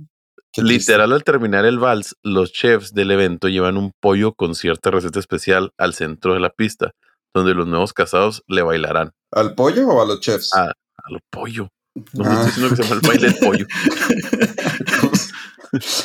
[0.57, 5.19] Literal, al terminar el vals, los chefs del evento llevan un pollo con cierta receta
[5.19, 6.91] especial al centro de la pista,
[7.33, 10.53] donde los nuevos casados le bailarán ¿Al pollo o a los chefs?
[10.55, 10.71] Ah.
[10.97, 11.69] a lo pollo.
[12.13, 12.45] No me Ah.
[12.47, 13.65] estoy diciendo que se llama el baile del pollo.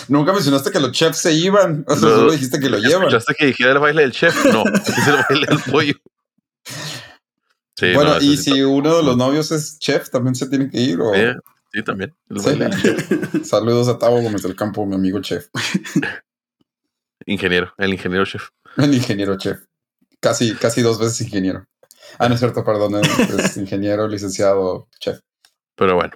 [0.08, 1.84] Nunca mencionaste que los chefs se iban.
[1.86, 2.16] O sea, No.
[2.16, 3.02] solo dijiste que lo llevan.
[3.04, 4.44] ¿Escuchaste que dijera el baile del chef?
[4.46, 5.94] No, es el baile del pollo.
[7.76, 10.78] Sí, bueno, no, y si uno de los novios es chef, también se tiene que
[10.80, 11.00] ir.
[11.00, 11.12] O...
[11.14, 11.20] Sí,
[11.72, 12.14] sí, también.
[12.36, 13.44] Sí.
[13.44, 15.48] Saludos a Tavo Gómez del Campo, mi amigo chef.
[17.26, 18.48] Ingeniero, el ingeniero chef.
[18.76, 19.64] El ingeniero chef.
[20.20, 21.66] Casi, casi dos veces ingeniero.
[22.18, 22.96] Ah, no es cierto, perdón.
[22.96, 25.20] Es ingeniero, licenciado, chef.
[25.76, 26.12] Pero bueno.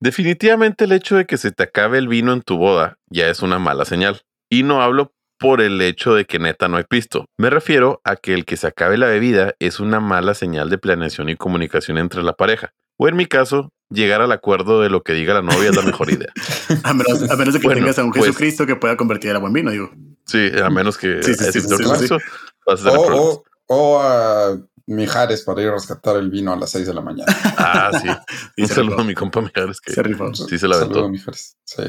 [0.00, 3.42] Definitivamente el hecho de que se te acabe el vino en tu boda ya es
[3.42, 4.22] una mala señal.
[4.48, 7.26] Y no hablo por el hecho de que neta no hay pisto.
[7.38, 10.78] Me refiero a que el que se acabe la bebida es una mala señal de
[10.78, 12.72] planeación y comunicación entre la pareja.
[12.98, 15.82] O en mi caso, llegar al acuerdo de lo que diga la novia es la
[15.82, 16.32] mejor idea.
[16.84, 19.30] A menos, a menos de que Bueno, tengas a un pues- Jesucristo que pueda convertir
[19.30, 19.90] el agua en vino, digo.
[20.26, 22.00] Sí, a menos que Sí, sí, sí, ese sí, sea sí, el sí.
[22.08, 22.18] caso,
[22.66, 23.20] vas a tener problemas.
[23.26, 26.94] O, o, o a Mijares para ir a rescatar el vino a las 6 de
[26.94, 27.32] la mañana.
[27.58, 28.08] Ah, sí.
[28.56, 29.00] Sí, Un saludo rifó.
[29.00, 30.34] a mi compa Mijares que Se rifó.
[30.34, 31.04] sí se la Saludo aventó.
[31.06, 31.56] a Mijares.
[31.64, 31.82] Sí.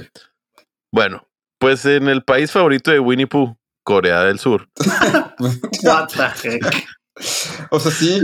[0.91, 1.27] Bueno,
[1.59, 4.67] pues en el país favorito de Winnie Pooh, Corea del Sur,
[5.83, 6.85] What the heck?
[7.69, 8.21] O sea, sí,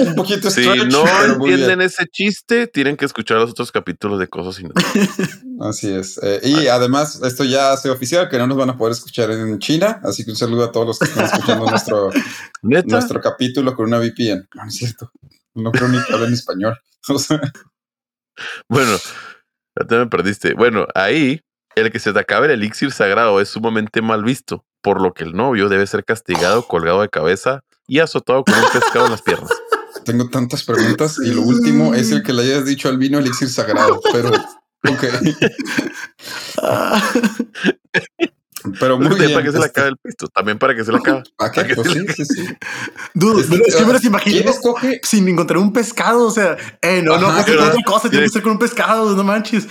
[0.00, 4.28] un poquito Si stretch, no entienden ese chiste, tienen que escuchar los otros capítulos de
[4.28, 5.08] Cosas Inútiles.
[5.60, 6.20] Así es.
[6.22, 9.58] Eh, y además, esto ya hace oficial que no nos van a poder escuchar en
[9.58, 10.00] China.
[10.04, 12.10] Así que un saludo a todos los que están escuchando nuestro,
[12.62, 12.86] ¿Neta?
[12.88, 14.48] nuestro capítulo con una VPN.
[14.54, 15.10] No, no es cierto.
[15.54, 16.78] No creo ni que hablen español.
[17.08, 17.40] O sea,
[18.68, 18.96] Bueno,
[19.76, 20.54] ya te me perdiste.
[20.54, 21.40] Bueno, ahí
[21.74, 25.24] el que se te acabe el elixir sagrado es sumamente mal visto, por lo que
[25.24, 29.22] el novio debe ser castigado, colgado de cabeza y azotado con un pescado en las
[29.22, 29.50] piernas.
[30.04, 33.48] tengo tantas preguntas y lo último es el que le hayas dicho al vino elixir
[33.48, 35.04] sagrado, pero ok.
[36.62, 37.02] Ah,
[38.78, 39.32] Pero muy bien.
[39.32, 41.24] para que se le este, acabe el pisto, también para que se le acabe.
[41.38, 41.56] ¿A qué?
[41.56, 42.46] para que Pues se sí, sí, sí.
[43.12, 44.52] Dude, Este, es que me los ¿Quién imagino
[45.02, 46.26] sin encontrar un pescado.
[46.26, 48.08] O sea, eh, no, no, Ajá, pero- otra cosa.
[48.08, 49.66] Tiene que ser con un pescado, no manches.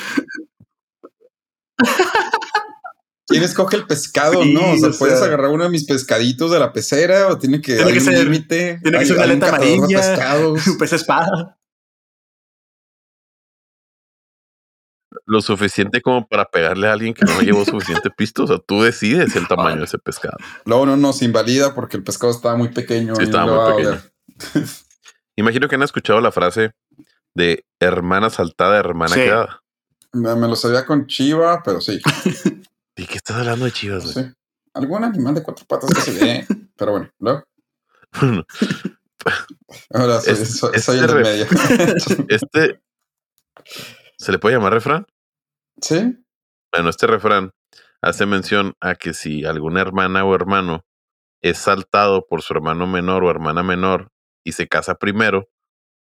[3.31, 4.43] ¿Quién escoge el pescado?
[4.43, 7.27] Sí, no, o sea, o puedes sea- agarrar uno de mis pescaditos de la pecera
[7.27, 8.79] o tiene que Tiene que un ser- límite.
[8.83, 11.57] Tiene que hay- ser una un aleta amarilla, un pez espada.
[15.25, 18.43] Lo suficiente como para pegarle a alguien que no llevó suficiente pisto.
[18.43, 20.37] O sea, tú decides el tamaño de ese pescado.
[20.65, 23.15] Luego no nos invalida porque el pescado estaba muy pequeño.
[23.15, 24.01] Sí, estaba muy pequeño.
[25.35, 26.71] Imagino que han escuchado la frase
[27.35, 29.21] de hermana saltada, hermana Sí.
[29.21, 29.61] quedada.
[30.13, 31.99] Me, me lo sabía con chiva, pero sí.
[33.01, 34.25] ¿Y qué estás hablando de chivas, güey?
[34.27, 34.33] sí.
[34.73, 36.47] Algún animal de cuatro patas que se ve.
[36.77, 37.43] Pero bueno, luego.
[39.23, 39.37] Bueno,
[39.93, 41.45] Ahora soy, Es- soy- es soy el del re- medio.
[42.29, 42.81] Este.
[44.17, 45.05] ¿Se le puede llamar refrán?
[45.81, 46.17] ¿Sí?
[46.71, 47.51] Bueno, este refrán
[48.01, 50.85] hace mención a que si alguna hermana o hermano
[51.43, 54.11] es saltado por su hermano menor o hermana menor
[54.43, 55.47] y se casa primero,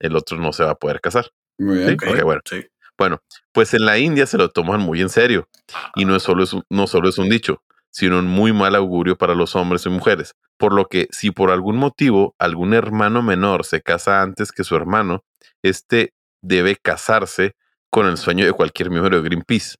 [0.00, 1.30] el otro no se va a poder casar.
[1.58, 1.98] Muy bien.
[2.00, 2.06] Sí.
[2.08, 2.40] Ok, bueno.
[2.46, 2.64] Sí.
[2.98, 3.20] Bueno,
[3.52, 5.48] pues en la India se lo toman muy en serio
[5.96, 8.74] y no, es solo es un- no solo es un dicho, sino un muy mal
[8.74, 10.34] augurio para los hombres y mujeres.
[10.56, 14.76] Por lo que si por algún motivo algún hermano menor se casa antes que su
[14.76, 15.24] hermano,
[15.62, 17.56] este debe casarse
[17.90, 19.76] con el sueño de cualquier miembro de Greenpeace,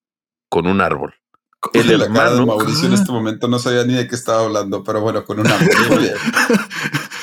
[0.49, 1.15] con un árbol.
[1.73, 4.45] El la cara de hermano- Mauricio en este momento no sabía ni de qué estaba
[4.45, 6.15] hablando, pero bueno, con muy bien.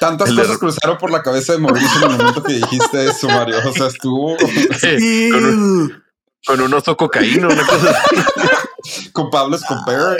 [0.00, 3.28] Tantas El cosas cruzaron por la cabeza de Mauricio en el momento que dijiste eso,
[3.28, 3.56] Mario.
[3.68, 6.02] O sea, estuvo con, un,
[6.46, 9.10] con un oso cocaíno, una cosa así.
[9.12, 10.16] con Pablo Escobar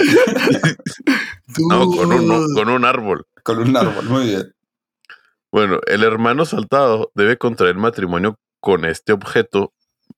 [1.68, 3.26] No, con un, con un árbol.
[3.42, 4.04] con un árbol.
[4.04, 4.54] Muy bien.
[5.50, 9.72] Bueno, el hermano saltado debe contraer matrimonio con este objeto.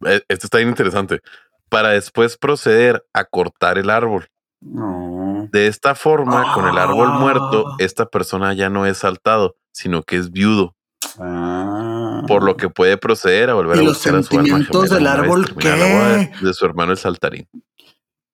[0.05, 1.21] eh, Esto está bien interesante.
[1.69, 4.29] Para después proceder a cortar el árbol.
[4.65, 5.49] No.
[5.53, 7.19] De esta forma, con el árbol Ah.
[7.19, 10.75] muerto, esta persona ya no es saltado, sino que es viudo,
[11.19, 12.23] Ah.
[12.29, 14.95] por lo que puede proceder a volver ¿Y a los buscar a su alma gemela
[14.95, 16.47] del árbol la qué?
[16.47, 17.49] de su hermano el saltarín.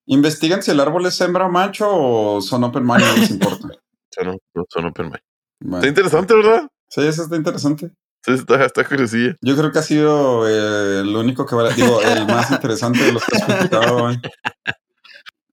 [0.07, 3.01] ¿Investigan si el árbol es hembra o macho o son open mind?
[3.01, 3.69] No les importa.
[4.11, 4.37] Son,
[4.71, 5.21] son open mind.
[5.61, 5.77] Bueno.
[5.77, 6.69] Está interesante, ¿verdad?
[6.89, 7.93] Sí, eso está interesante.
[8.25, 9.37] Sí, está, está curiosilla.
[9.43, 13.13] Yo creo que ha sido eh, el único que vale, digo, el más interesante de
[13.13, 14.19] los que has publicado hoy.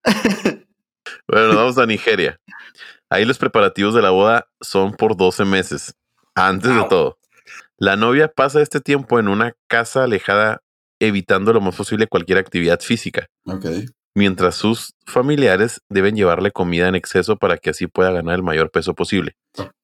[1.27, 2.39] Bueno, nos vamos a Nigeria.
[3.09, 5.95] Ahí los preparativos de la boda son por 12 meses.
[6.35, 7.17] Antes de todo,
[7.77, 10.61] la novia pasa este tiempo en una casa alejada,
[10.99, 13.27] evitando lo más posible cualquier actividad física,
[14.13, 18.71] mientras sus familiares deben llevarle comida en exceso para que así pueda ganar el mayor
[18.71, 19.35] peso posible.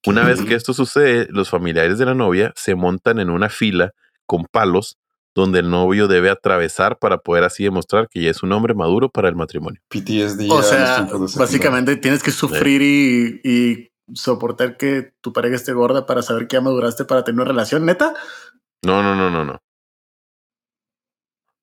[0.06, 3.92] Una vez que esto sucede, los familiares de la novia se montan en una fila
[4.26, 4.98] con palos
[5.34, 9.10] donde el novio debe atravesar para poder así demostrar que ya es un hombre maduro
[9.10, 9.82] para el matrimonio.
[9.90, 10.50] PTSD.
[10.50, 11.08] O sea,
[11.38, 16.56] básicamente tienes que sufrir y, y soportar que tu pareja esté gorda para saber que
[16.56, 18.14] ya maduraste para tener una relación, neta.
[18.84, 19.62] No, no, no, no, no.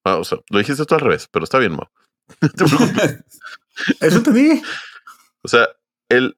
[0.04, 1.88] Ah, o sea, lo dijiste tú al revés, pero está bien, Mau.
[2.40, 3.24] No te preocupes.
[4.00, 4.62] Eso entendí.
[5.42, 5.68] o sea,
[6.08, 6.36] el,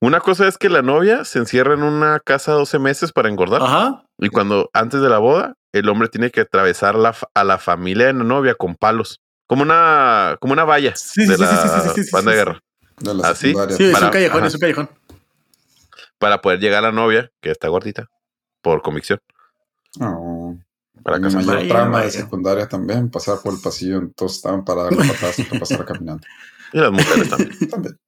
[0.00, 3.62] una cosa es que la novia se encierra en una casa 12 meses para engordar.
[3.62, 4.04] Ajá.
[4.18, 8.06] Y cuando antes de la boda, el hombre tiene que atravesar la, a la familia
[8.06, 9.20] de la novia con palos.
[9.46, 12.30] Como una, como una valla Sí, de sí, la sí, sí, sí, sí, sí, banda
[12.32, 12.60] de guerra.
[12.98, 13.50] De la ¿Ah, sí?
[13.50, 14.46] es Para- un callejón, ajá.
[14.48, 14.90] es un callejón.
[16.18, 18.08] Para poder llegar a la novia, que está gordita,
[18.62, 19.20] por convicción.
[19.98, 20.58] No.
[21.04, 21.46] Para casarse.
[21.46, 25.36] mayor Vaya, trama de secundaria también, pasar por el pasillo, todos estaban para darle patadas
[25.48, 26.26] para pasar caminando.
[26.72, 27.52] Y las mujeres también.
[27.70, 27.98] También.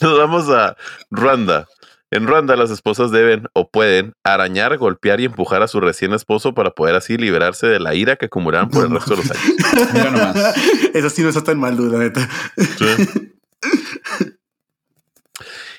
[0.00, 0.76] Nos vamos a
[1.10, 1.66] Ruanda.
[2.10, 6.54] En Ruanda las esposas deben o pueden arañar, golpear y empujar a su recién esposo
[6.54, 9.44] para poder así liberarse de la ira que acumularon por el resto de los años.
[9.92, 10.36] Mira nomás.
[10.94, 12.26] Eso sí no está tan mal, duda, neta.
[12.56, 13.32] Sí.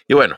[0.07, 0.37] Y bueno,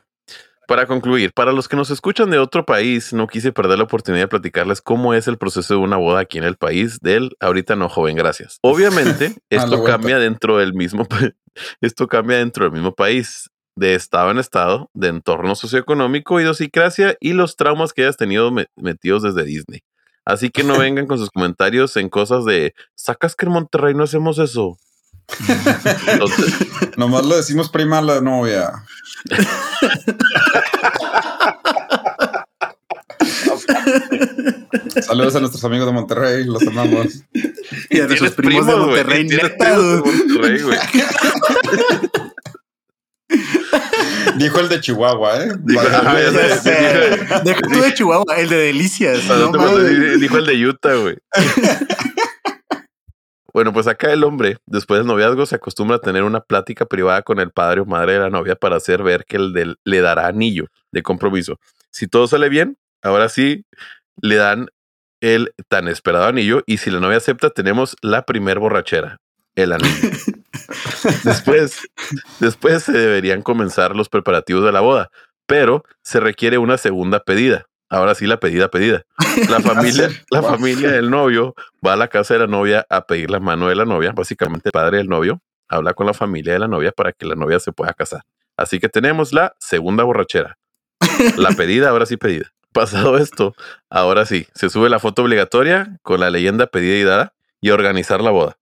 [0.68, 4.24] para concluir, para los que nos escuchan de otro país, no quise perder la oportunidad
[4.24, 7.76] de platicarles cómo es el proceso de una boda aquí en el país del ahorita
[7.76, 8.60] no joven, gracias.
[8.62, 11.32] Obviamente, la esto cambia dentro del mismo pa-
[11.82, 17.34] esto cambia dentro del mismo país, de estado en estado, de entorno socioeconómico, idiosincrasia y
[17.34, 19.82] los traumas que hayas tenido me- metidos desde Disney.
[20.26, 24.04] Así que no vengan con sus comentarios en cosas de sacas que en Monterrey no
[24.04, 24.78] hacemos eso.
[26.08, 26.54] Entonces,
[26.98, 28.72] Nomás le decimos prima a la novia.
[35.02, 37.24] Saludos a nuestros amigos de Monterrey, los amamos.
[37.90, 39.66] Y a nuestros primos de Monterrey, tienes neta.
[39.66, 40.34] primos de dude.
[40.34, 40.78] Monterrey, güey.
[44.38, 45.52] Dijo el de Chihuahua, ¿eh?
[47.74, 49.26] Tú de Chihuahua, el de Delicias.
[49.26, 49.78] No no
[50.18, 51.18] Dijo el de Utah, güey.
[53.54, 57.22] Bueno, pues acá el hombre, después del noviazgo, se acostumbra a tener una plática privada
[57.22, 60.00] con el padre o madre de la novia para hacer ver que el del- le
[60.00, 61.58] dará anillo de compromiso.
[61.92, 63.66] Si todo sale bien, ahora sí
[64.22, 64.68] le dan
[65.22, 69.18] el tan esperado anillo y si la novia acepta, tenemos la primer borrachera,
[69.62, 70.10] el anillo.
[71.24, 71.80] después,
[72.40, 75.10] después se deberían comenzar los preparativos de la boda,
[75.46, 77.68] pero se requiere una segunda pedida.
[77.90, 79.04] Ahora sí, la pedida, pedida.
[79.50, 81.56] La familia, la familia del novio
[81.86, 84.14] va a la casa de la novia a pedir la mano de la novia.
[84.14, 87.36] Básicamente, el padre del novio habla con la familia de la novia para que la
[87.36, 88.22] novia se pueda casar.
[88.56, 90.58] Así que tenemos la segunda borrachera.
[91.38, 92.54] La pedida, ahora sí pedida.
[92.72, 93.56] Pasado esto,
[93.90, 98.22] ahora sí, se sube la foto obligatoria con la leyenda pedida y dada y organizar
[98.22, 98.58] la boda.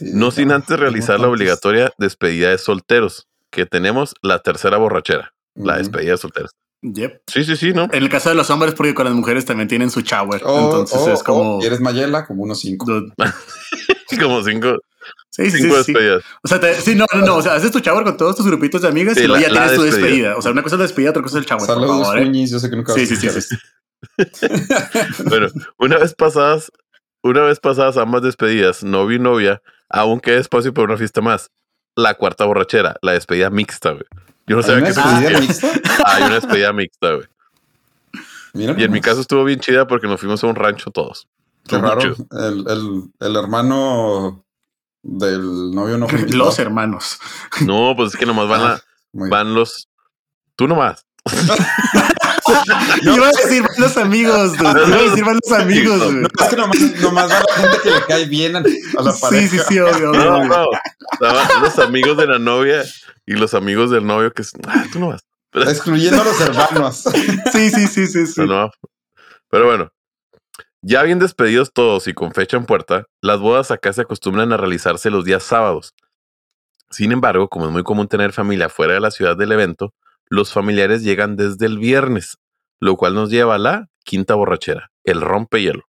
[0.00, 3.26] No sin antes realizar la obligatoria despedida de solteros.
[3.50, 6.50] que tenemos la tercera borrachera, la despedida de solteros.
[6.82, 7.22] Yep.
[7.26, 7.84] Sí, sí, sí, ¿no?
[7.90, 10.42] En el caso de los hombres, porque con las mujeres también tienen su shower.
[10.44, 11.56] O, entonces es como.
[11.56, 12.84] o, y eres Mayela, como unos cinco.
[14.20, 14.76] Como cinco,
[15.30, 15.92] Sí, sí, cinco sí, sí.
[15.92, 16.22] despedidas.
[16.42, 17.36] O sea, te- sí, no, no, no.
[17.36, 19.48] O sea, haces tu shower con todos tus grupitos de amigas Sí, y luego la-
[19.48, 20.06] ya tienes tu despedida.
[20.08, 20.36] despedida.
[20.36, 21.66] O sea, una cosa es la despedida, otra cosa es el shower.
[21.66, 22.46] Saludos, favor, ¿eh?
[22.46, 23.56] Yo sé que nunca Sí, sí, sí, sí.
[25.28, 26.72] Bueno, una vez pasadas,
[27.22, 31.50] una vez pasadas ambas despedidas, novio y novia, aún queda espacio para una fiesta más.
[31.96, 34.04] La cuarta borrachera, la despedida mixta, güey.
[34.46, 35.72] Yo no ¿Hay sabía una que eso despedida existía.
[35.72, 36.02] mixta?
[36.06, 37.26] Hay una despedida mixta, güey.
[38.54, 41.28] Mira Y en mi caso estuvo bien chida porque nos fuimos a un rancho todos.
[41.66, 42.00] Qué raro.
[42.30, 44.44] El, el, el hermano
[45.02, 46.20] del novio no fue.
[46.30, 47.18] Los hermanos.
[47.60, 48.80] No, pues es que nomás van, la-
[49.12, 49.88] Muy van los.
[50.56, 51.04] Tú nomás.
[53.02, 54.86] Iba a decir van los amigos, dude.
[54.86, 56.22] Iba a decir van los amigos, güey.
[56.22, 59.12] No, es que nomás, nomás va la gente que le cae bien a, a la
[59.12, 59.48] pareja.
[59.48, 60.24] Sí, sí, sí, obvio, obvio.
[60.24, 60.66] No, no.
[61.62, 62.84] Los amigos de la novia
[63.26, 64.52] y los amigos del novio que es.
[64.66, 65.22] Ah, tú nomás.
[65.50, 67.04] Pero, Excluyendo a los hermanos.
[67.52, 68.40] Sí, sí, sí, sí, sí.
[68.40, 68.70] no, no.
[69.50, 69.90] Pero bueno.
[70.80, 74.56] Ya bien despedidos todos y con fecha en puerta, las bodas acá se acostumbran a
[74.56, 75.92] realizarse los días sábados.
[76.90, 79.92] Sin embargo, como es muy común tener familia fuera de la ciudad del evento,
[80.30, 82.38] los familiares llegan desde el viernes,
[82.80, 85.84] lo cual nos lleva a la quinta borrachera, el rompehielo.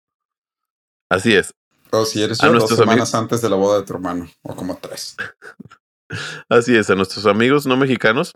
[1.10, 1.54] Así es,
[1.92, 4.30] O si eres yo, dos semanas antes de la boda de tu hermano.
[4.44, 5.16] O como tres.
[6.50, 8.34] Así es, a nuestros amigos no mexicanos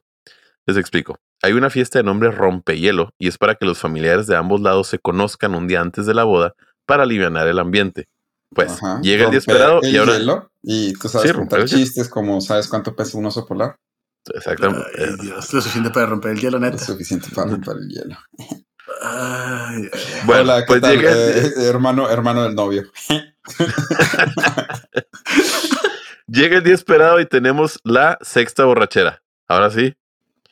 [0.66, 1.20] les explico.
[1.42, 4.88] Hay una fiesta de nombre Rompehielo y es para que los familiares de ambos lados
[4.88, 6.54] se conozcan un día antes de la boda
[6.86, 8.08] para aliviar el ambiente.
[8.50, 9.02] Pues Ajá.
[9.02, 12.68] llega el día esperado y ahora hielo, y tú sabes Sí, contar chistes como sabes
[12.68, 13.78] cuánto pesa un oso polar.
[14.34, 16.78] Exactamente Ay, Dios, lo suficiente para romper el hielo, Lo neta.
[16.78, 18.18] suficiente para romper el hielo.
[19.02, 20.02] Ay, ay.
[20.26, 20.98] bueno, Hola, ¿qué pues tal?
[20.98, 22.84] llega, Eh, hermano, hermano del novio.
[26.28, 29.22] llega el día esperado y tenemos la sexta borrachera.
[29.48, 29.96] Ahora sí,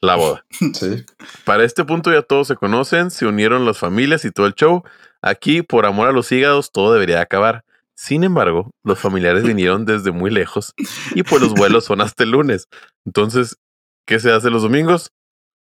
[0.01, 0.45] la boda.
[0.74, 1.05] Sí.
[1.45, 4.84] Para este punto ya todos se conocen, se unieron las familias y todo el show.
[5.22, 7.63] Aquí, por amor a los hígados, todo debería acabar.
[7.93, 10.74] Sin embargo, los familiares vinieron desde muy lejos
[11.13, 12.67] y pues los vuelos son hasta el lunes.
[13.05, 13.57] Entonces,
[14.06, 15.12] ¿qué se hace los domingos?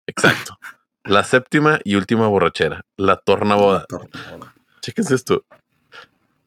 [0.06, 0.56] Exacto.
[1.04, 3.86] La séptima y última borrachera, la tornaboda.
[4.80, 5.44] Chéquense esto.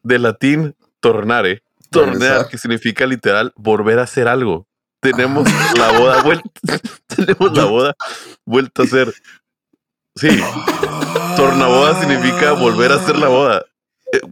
[0.02, 4.66] De latín, tornare, tornear, que significa literal volver a hacer algo.
[5.00, 6.50] Tenemos la boda vuelta.
[7.06, 7.94] Tenemos la boda
[8.44, 9.12] vuelta a hacer.
[10.16, 10.40] Sí,
[11.36, 13.66] tornaboda significa volver a hacer la boda.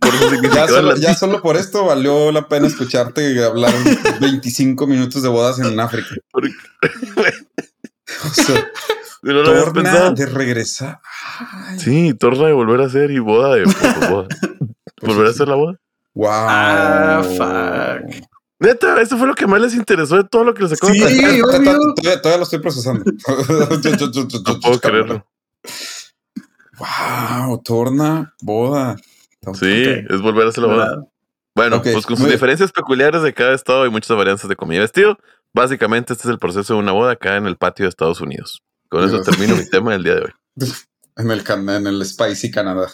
[0.01, 0.13] Por
[0.55, 1.03] Ya solo, latín.
[1.03, 3.73] ya solo por esto valió la pena escucharte hablar
[4.21, 6.09] 25 minutos de bodas en África.
[6.31, 6.55] Porque-
[8.25, 8.71] O sea,
[9.23, 11.01] no lo habías torna de regresar.
[11.39, 14.29] Ay, Sí, torna de volver a hacer y boda de pues, boda.
[15.03, 15.81] volver a hacer la boda.
[16.15, 16.29] Wow.
[16.31, 18.25] Ah, fuck.
[18.61, 20.99] Neta, eso fue lo que más les interesó de todo lo que les acabo de
[21.01, 21.61] Sí, contar.
[21.77, 21.95] obvio.
[21.95, 23.05] Todavía, todavía lo estoy procesando.
[23.05, 25.27] No puedo creerlo.
[26.79, 28.97] Wow, torna, boda.
[29.55, 31.05] Sí, es volver a hacer la boda.
[31.55, 32.33] Bueno, pues con sus bien.
[32.33, 35.19] diferencias peculiares de cada estado y muchas variantes de comida y vestido,
[35.53, 38.63] básicamente este es el proceso de una boda acá en el patio de Estados Unidos.
[38.89, 40.33] Con eso termino mi tema del día de hoy.
[41.17, 42.89] En el, en el Spicy Canadá.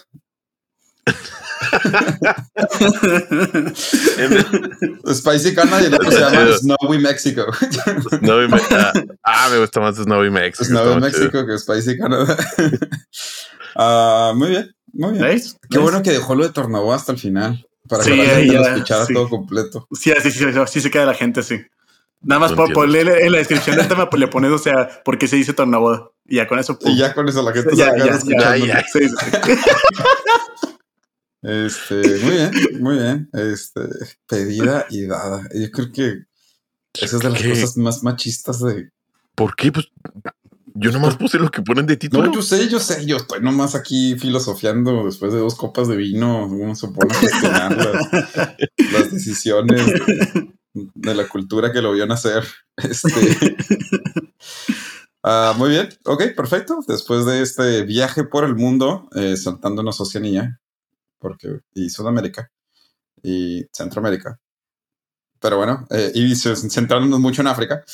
[5.13, 6.47] Spicy Canadá y el otro se llama.
[6.59, 7.47] Snowy Mexico.
[8.19, 8.93] Snowy Me- ah,
[9.25, 10.65] ah, me gusta más Snowy Mexico.
[10.65, 11.01] Snowy chido.
[11.01, 12.37] Mexico que Spicy Canadá.
[13.77, 15.25] Ah, muy bien, muy bien.
[15.25, 15.57] ¿Veis?
[15.69, 15.83] Qué ¿Ves?
[15.83, 17.67] bueno que dejó lo de Tornaboda hasta el final.
[17.89, 19.15] Para Sí, que la gente lo escuchara sí.
[19.15, 19.89] todo completo.
[19.93, 21.61] Sí, así, sí, sí, sí se queda la gente, sí.
[22.23, 25.03] Nada más No por ponerle en la descripción del tema, pues le pones, o sea,
[25.05, 26.11] por qué se dice tornaboda.
[26.27, 26.91] Y ya con eso, pum.
[26.93, 27.99] Y ya con eso la gente ya, se
[28.39, 28.85] ya, ya.
[28.93, 29.53] Sí, sí.
[31.43, 33.31] Este, muy bien, muy bien.
[33.33, 33.81] Este,
[34.27, 35.43] pedida y dada.
[35.55, 36.25] Yo creo que
[36.93, 37.49] esa es de las ¿Qué?
[37.49, 38.91] cosas más machistas de.
[39.35, 39.73] ¿Por qué?
[39.73, 39.87] Pues
[40.75, 42.27] yo nomás puse lo que ponen de título.
[42.27, 45.97] No, yo sé, yo sé, yo estoy nomás aquí filosofiando después de dos copas de
[45.97, 46.47] vino.
[46.47, 52.07] Uno se pone a cuestionar las, las decisiones de, de la cultura que lo vio
[52.07, 52.45] nacer.
[52.77, 53.57] Este.
[55.23, 56.79] ah, muy bien, ok, perfecto.
[56.89, 60.61] Después de este viaje por el mundo, eh, saltándonos Oceanía,
[61.19, 62.51] porque, y Sudamérica,
[63.23, 64.39] y Centroamérica.
[65.41, 67.85] Pero bueno, eh, y centrándonos mucho en África.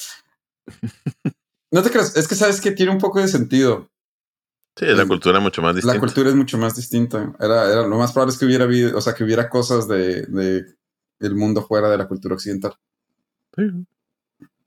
[1.71, 3.91] No te creas, es que sabes que tiene un poco de sentido.
[4.79, 5.99] Sí, la cultura mucho más La distinta.
[6.01, 7.35] cultura es mucho más distinta.
[7.41, 10.23] Era, era lo más probable es que hubiera habido, o sea, que hubiera cosas de,
[10.27, 10.65] de
[11.21, 12.75] el mundo fuera de la cultura occidental.
[13.57, 13.63] Sí.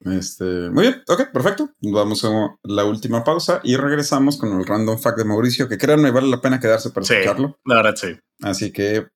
[0.06, 1.70] Este, muy bien, ok, perfecto.
[1.82, 2.30] Vamos a
[2.64, 6.41] la última pausa y regresamos con el random fact de Mauricio, que créanme, vale la
[6.41, 7.14] pena quedarse para Sí.
[7.14, 7.60] escucharlo.
[7.66, 8.18] La verdad, sí.
[8.41, 9.08] Así que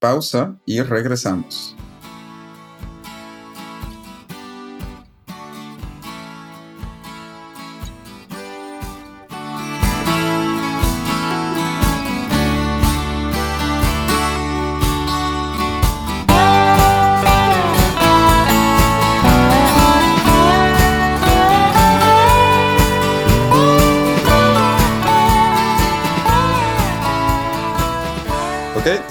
[0.00, 1.76] pausa y regresamos.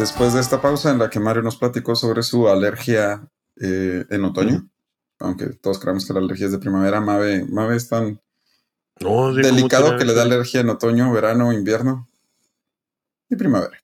[0.01, 3.27] Después de esta pausa en la que Mario nos platicó sobre su alergia
[3.61, 4.67] eh, en otoño,
[5.19, 8.19] aunque todos creemos que la alergia es de primavera, Mave, Mave es tan
[8.99, 12.09] No, sí, ¿cómo delicado que le da alergia en otoño, verano, invierno
[13.29, 13.77] y primavera.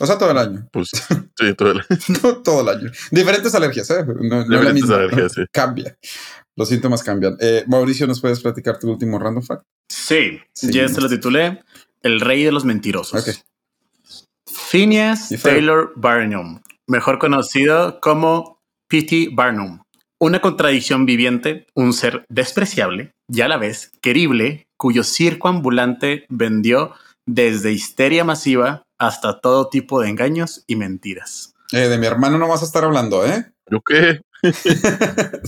[0.00, 0.68] O sea, todo el año.
[0.72, 0.90] Pues
[1.38, 1.82] sí, todo el-
[2.22, 2.90] No todo el año.
[3.10, 4.04] Diferentes alergias, ¿eh?
[4.06, 5.44] No, no es la Diferentes misma, alergias, ¿no?
[5.44, 5.48] sí.
[5.52, 5.98] Cambia.
[6.56, 7.36] Los síntomas cambian.
[7.40, 9.64] Eh, Mauricio, ¿nos puedes platicar tu último random fact?
[9.88, 11.62] Sí, Sí, ya se lo titulé
[12.02, 13.28] El Rey de los Mentirosos.
[13.28, 13.34] Ok.
[14.74, 18.58] Phineas Taylor Barnum, mejor conocido como
[18.88, 19.28] P.T.
[19.32, 19.84] Barnum.
[20.18, 26.92] Una contradicción viviente, un ser despreciable y a la vez querible, cuyo circo ambulante vendió
[27.24, 31.54] desde histeria masiva hasta todo tipo de engaños y mentiras.
[31.70, 33.52] Eh, de mi hermano no vas a estar hablando, ¿eh?
[33.70, 34.22] ¿Yo qué?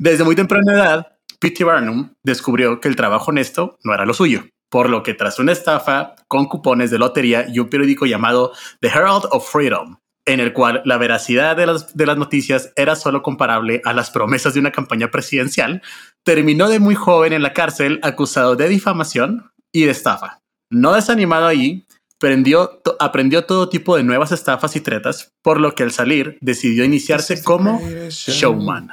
[0.00, 1.62] Desde muy temprana edad, P.T.
[1.62, 4.42] Barnum descubrió que el trabajo honesto no era lo suyo,
[4.74, 8.50] por lo que tras una estafa con cupones de lotería y un periódico llamado
[8.80, 12.96] The Herald of Freedom, en el cual la veracidad de las, de las noticias era
[12.96, 15.80] solo comparable a las promesas de una campaña presidencial,
[16.24, 20.40] terminó de muy joven en la cárcel acusado de difamación y de estafa.
[20.70, 25.76] No desanimado allí, aprendió, to- aprendió todo tipo de nuevas estafas y tretas, por lo
[25.76, 28.90] que al salir decidió iniciarse como showman.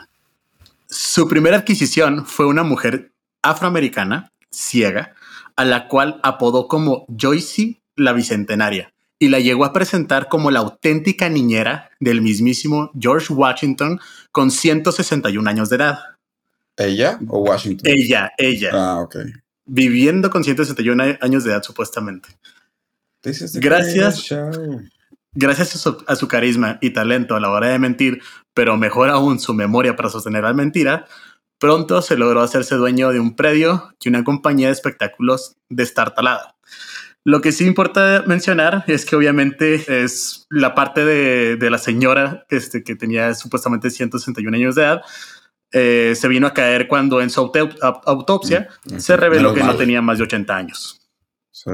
[0.87, 5.15] Su primera adquisición fue una mujer afroamericana, ciega,
[5.55, 10.59] a la cual apodó como Joyce la Bicentenaria y la llegó a presentar como la
[10.59, 13.99] auténtica niñera del mismísimo George Washington
[14.31, 15.99] con 161 años de edad.
[16.77, 17.91] ¿Ella o Washington?
[17.93, 19.17] Ella, ella, Ah, ok.
[19.65, 22.29] viviendo con 161 años de edad supuestamente.
[23.55, 24.33] Gracias.
[25.33, 28.21] Gracias a su, a su carisma y talento a la hora de mentir,
[28.53, 31.05] pero mejor aún su memoria para sostener la mentira,
[31.61, 36.55] pronto se logró hacerse dueño de un predio y una compañía de espectáculos destartalada.
[37.23, 42.45] Lo que sí importa mencionar es que obviamente es la parte de, de la señora
[42.49, 45.01] este, que tenía supuestamente 161 años de edad.
[45.73, 49.63] eh, se vino a caer cuando en su auto- au- autopsia Mm, se reveló que
[49.63, 50.99] no tenía más de 80 años.
[51.51, 51.71] Sí.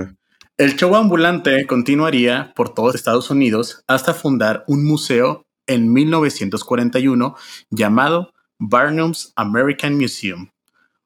[0.58, 7.36] El show ambulante continuaría por todos Estados Unidos hasta fundar un museo en 1941
[7.70, 10.50] llamado Barnum's American Museum.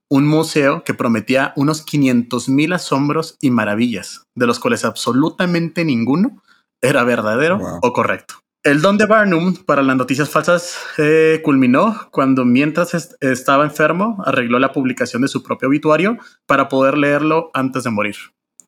[0.09, 6.41] Un museo que prometía unos 500 mil asombros y maravillas, de los cuales absolutamente ninguno
[6.81, 7.79] era verdadero Wow.
[7.81, 8.35] o correcto.
[8.63, 14.21] El don de Barnum para las noticias falsas eh, culminó cuando mientras est- estaba enfermo
[14.25, 18.15] arregló la publicación de su propio obituario para poder leerlo antes de morir,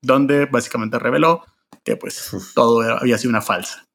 [0.01, 1.43] donde básicamente reveló
[1.83, 2.53] que pues Uf.
[2.55, 3.85] todo había sido una falsa.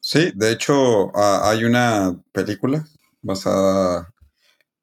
[0.00, 2.84] Sí, de hecho, ah, hay una película
[3.20, 4.13] basada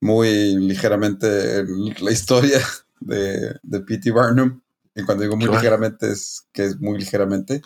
[0.02, 2.60] muy ligeramente en la historia
[3.00, 4.12] de, de P.T.
[4.12, 4.60] Barnum.
[4.96, 7.62] Y cuando digo muy ligeramente es que es muy ligeramente.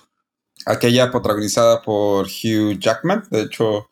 [0.65, 3.23] Aquella protagonizada por Hugh Jackman.
[3.31, 3.89] De hecho,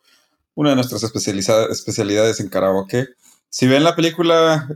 [0.54, 3.08] una de nuestras especialidades en karaoke.
[3.50, 4.68] Si ven la película,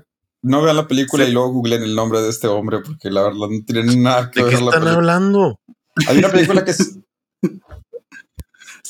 [0.42, 1.30] no vean la película Sí.
[1.30, 4.40] y luego googleen el nombre de este hombre porque la verdad no tiene nada que
[4.40, 4.92] ¿De ver qué la están película.
[4.94, 5.60] hablando?
[6.08, 6.97] Hay una película que es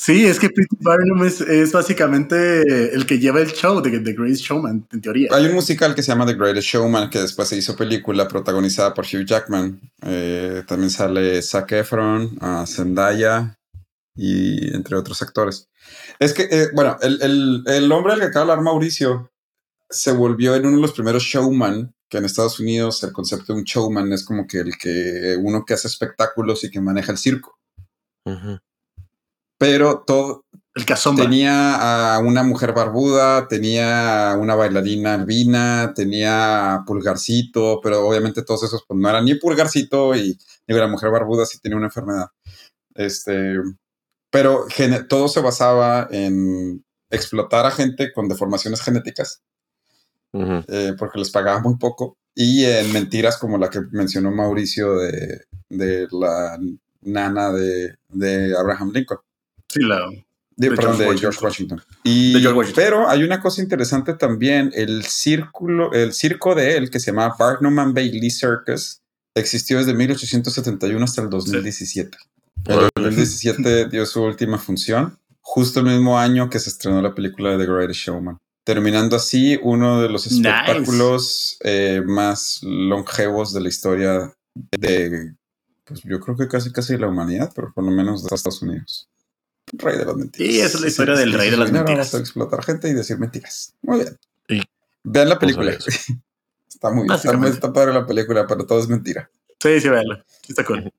[0.09, 0.77] Sí, es que P.T.
[0.79, 5.29] Barnum es, es básicamente el que lleva el show de The Greatest Showman, en teoría.
[5.31, 8.95] Hay un musical que se llama The Greatest Showman, que después se hizo película protagonizada
[8.95, 9.79] por Hugh Jackman.
[10.01, 13.59] Eh, también sale Zac Efron, ah, Zendaya
[14.15, 15.69] y entre otros actores.
[16.17, 19.31] Es que, eh, bueno, el, el- el hombre al que acaba de hablar Mauricio
[19.91, 23.59] se volvió en uno de los primeros showman, que en Estados Unidos el concepto de
[23.59, 27.19] un showman es como que el que uno que hace espectáculos y que maneja el
[27.19, 27.59] circo.
[29.59, 30.45] Pero todo,
[30.85, 31.23] El.
[31.23, 38.43] Tenía a una mujer barbuda, tenía a una bailarina albina, tenía a Pulgarcito, pero obviamente
[38.43, 40.37] todos esos pues, no eran ni Pulgarcito y
[40.67, 42.27] ni la mujer barbuda si tenía una enfermedad.
[42.95, 43.55] Este,
[44.31, 44.65] pero
[45.09, 49.41] todo se basaba en explotar a gente con deformaciones genéticas,
[50.33, 55.43] eh, porque les pagaba muy poco, y en mentiras como la que mencionó Mauricio de,
[55.69, 56.57] de la
[57.01, 59.19] nana de, de Abraham Lincoln.
[59.69, 61.81] Sí, la, De, De perdón, George de George Washington.
[62.03, 62.83] Y, De George Washington.
[62.83, 67.35] Pero hay una cosa interesante también, el círculo, el circo de él, que se llama
[67.37, 69.01] Barnum and Bailey Circus,
[69.35, 72.17] existió desde 1871 hasta el 2017.
[72.65, 72.89] En el Órale.
[72.95, 77.65] 2017 dio su última función, justo el mismo año que se estrenó la película de
[77.65, 78.37] The Greatest Showman.
[78.65, 80.47] Terminando así uno de los Nice.
[80.47, 84.33] espectáculos eh, más longevos de la historia
[84.77, 85.33] de,
[85.85, 88.61] pues yo creo que casi casi de la humanidad, pero por lo menos de Estados
[88.61, 89.09] Unidos.
[89.73, 90.53] Rey de las mentiras.
[90.53, 92.11] Sí, esa es la historia del rey de las dinero, mentiras.
[92.11, 93.73] Vamos a explotar gente y decir mentiras.
[93.81, 94.17] Muy bien.
[94.47, 94.63] Y-
[95.03, 95.71] Vean la película.
[96.67, 99.29] está muy está, muy- está padre la película, pero todo es mentira.
[99.59, 100.23] Sí, sí, véanlo.
[100.47, 100.91] Está cool.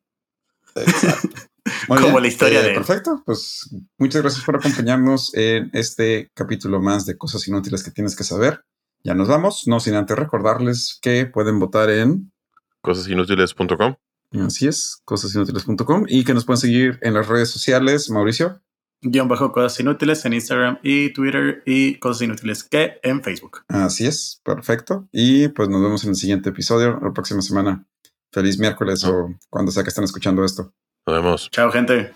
[0.74, 1.28] Exacto.
[1.86, 2.74] Como bien, la historia eh, de.
[2.74, 3.68] Perfecto, pues
[3.98, 8.64] muchas gracias por acompañarnos en este capítulo más de cosas inútiles que tienes que saber.
[9.02, 12.32] Ya nos vamos, no sin antes recordarles que pueden votar en,
[12.80, 13.94] Cosasinútiles.com.
[14.32, 18.10] así es, cosasinútiles.com y que nos pueden seguir en las redes sociales.
[18.10, 18.60] Mauricio,
[19.02, 23.62] Guión bajo cosas inútiles en Instagram y Twitter y cosas inútiles que en Facebook.
[23.68, 25.08] así es, perfecto.
[25.12, 27.86] Y pues nos vemos en el siguiente episodio, la próxima semana.
[28.32, 30.72] Feliz miércoles o cuando sea que estén escuchando esto.
[31.06, 31.50] Nos vemos.
[31.50, 32.12] Chao, gente.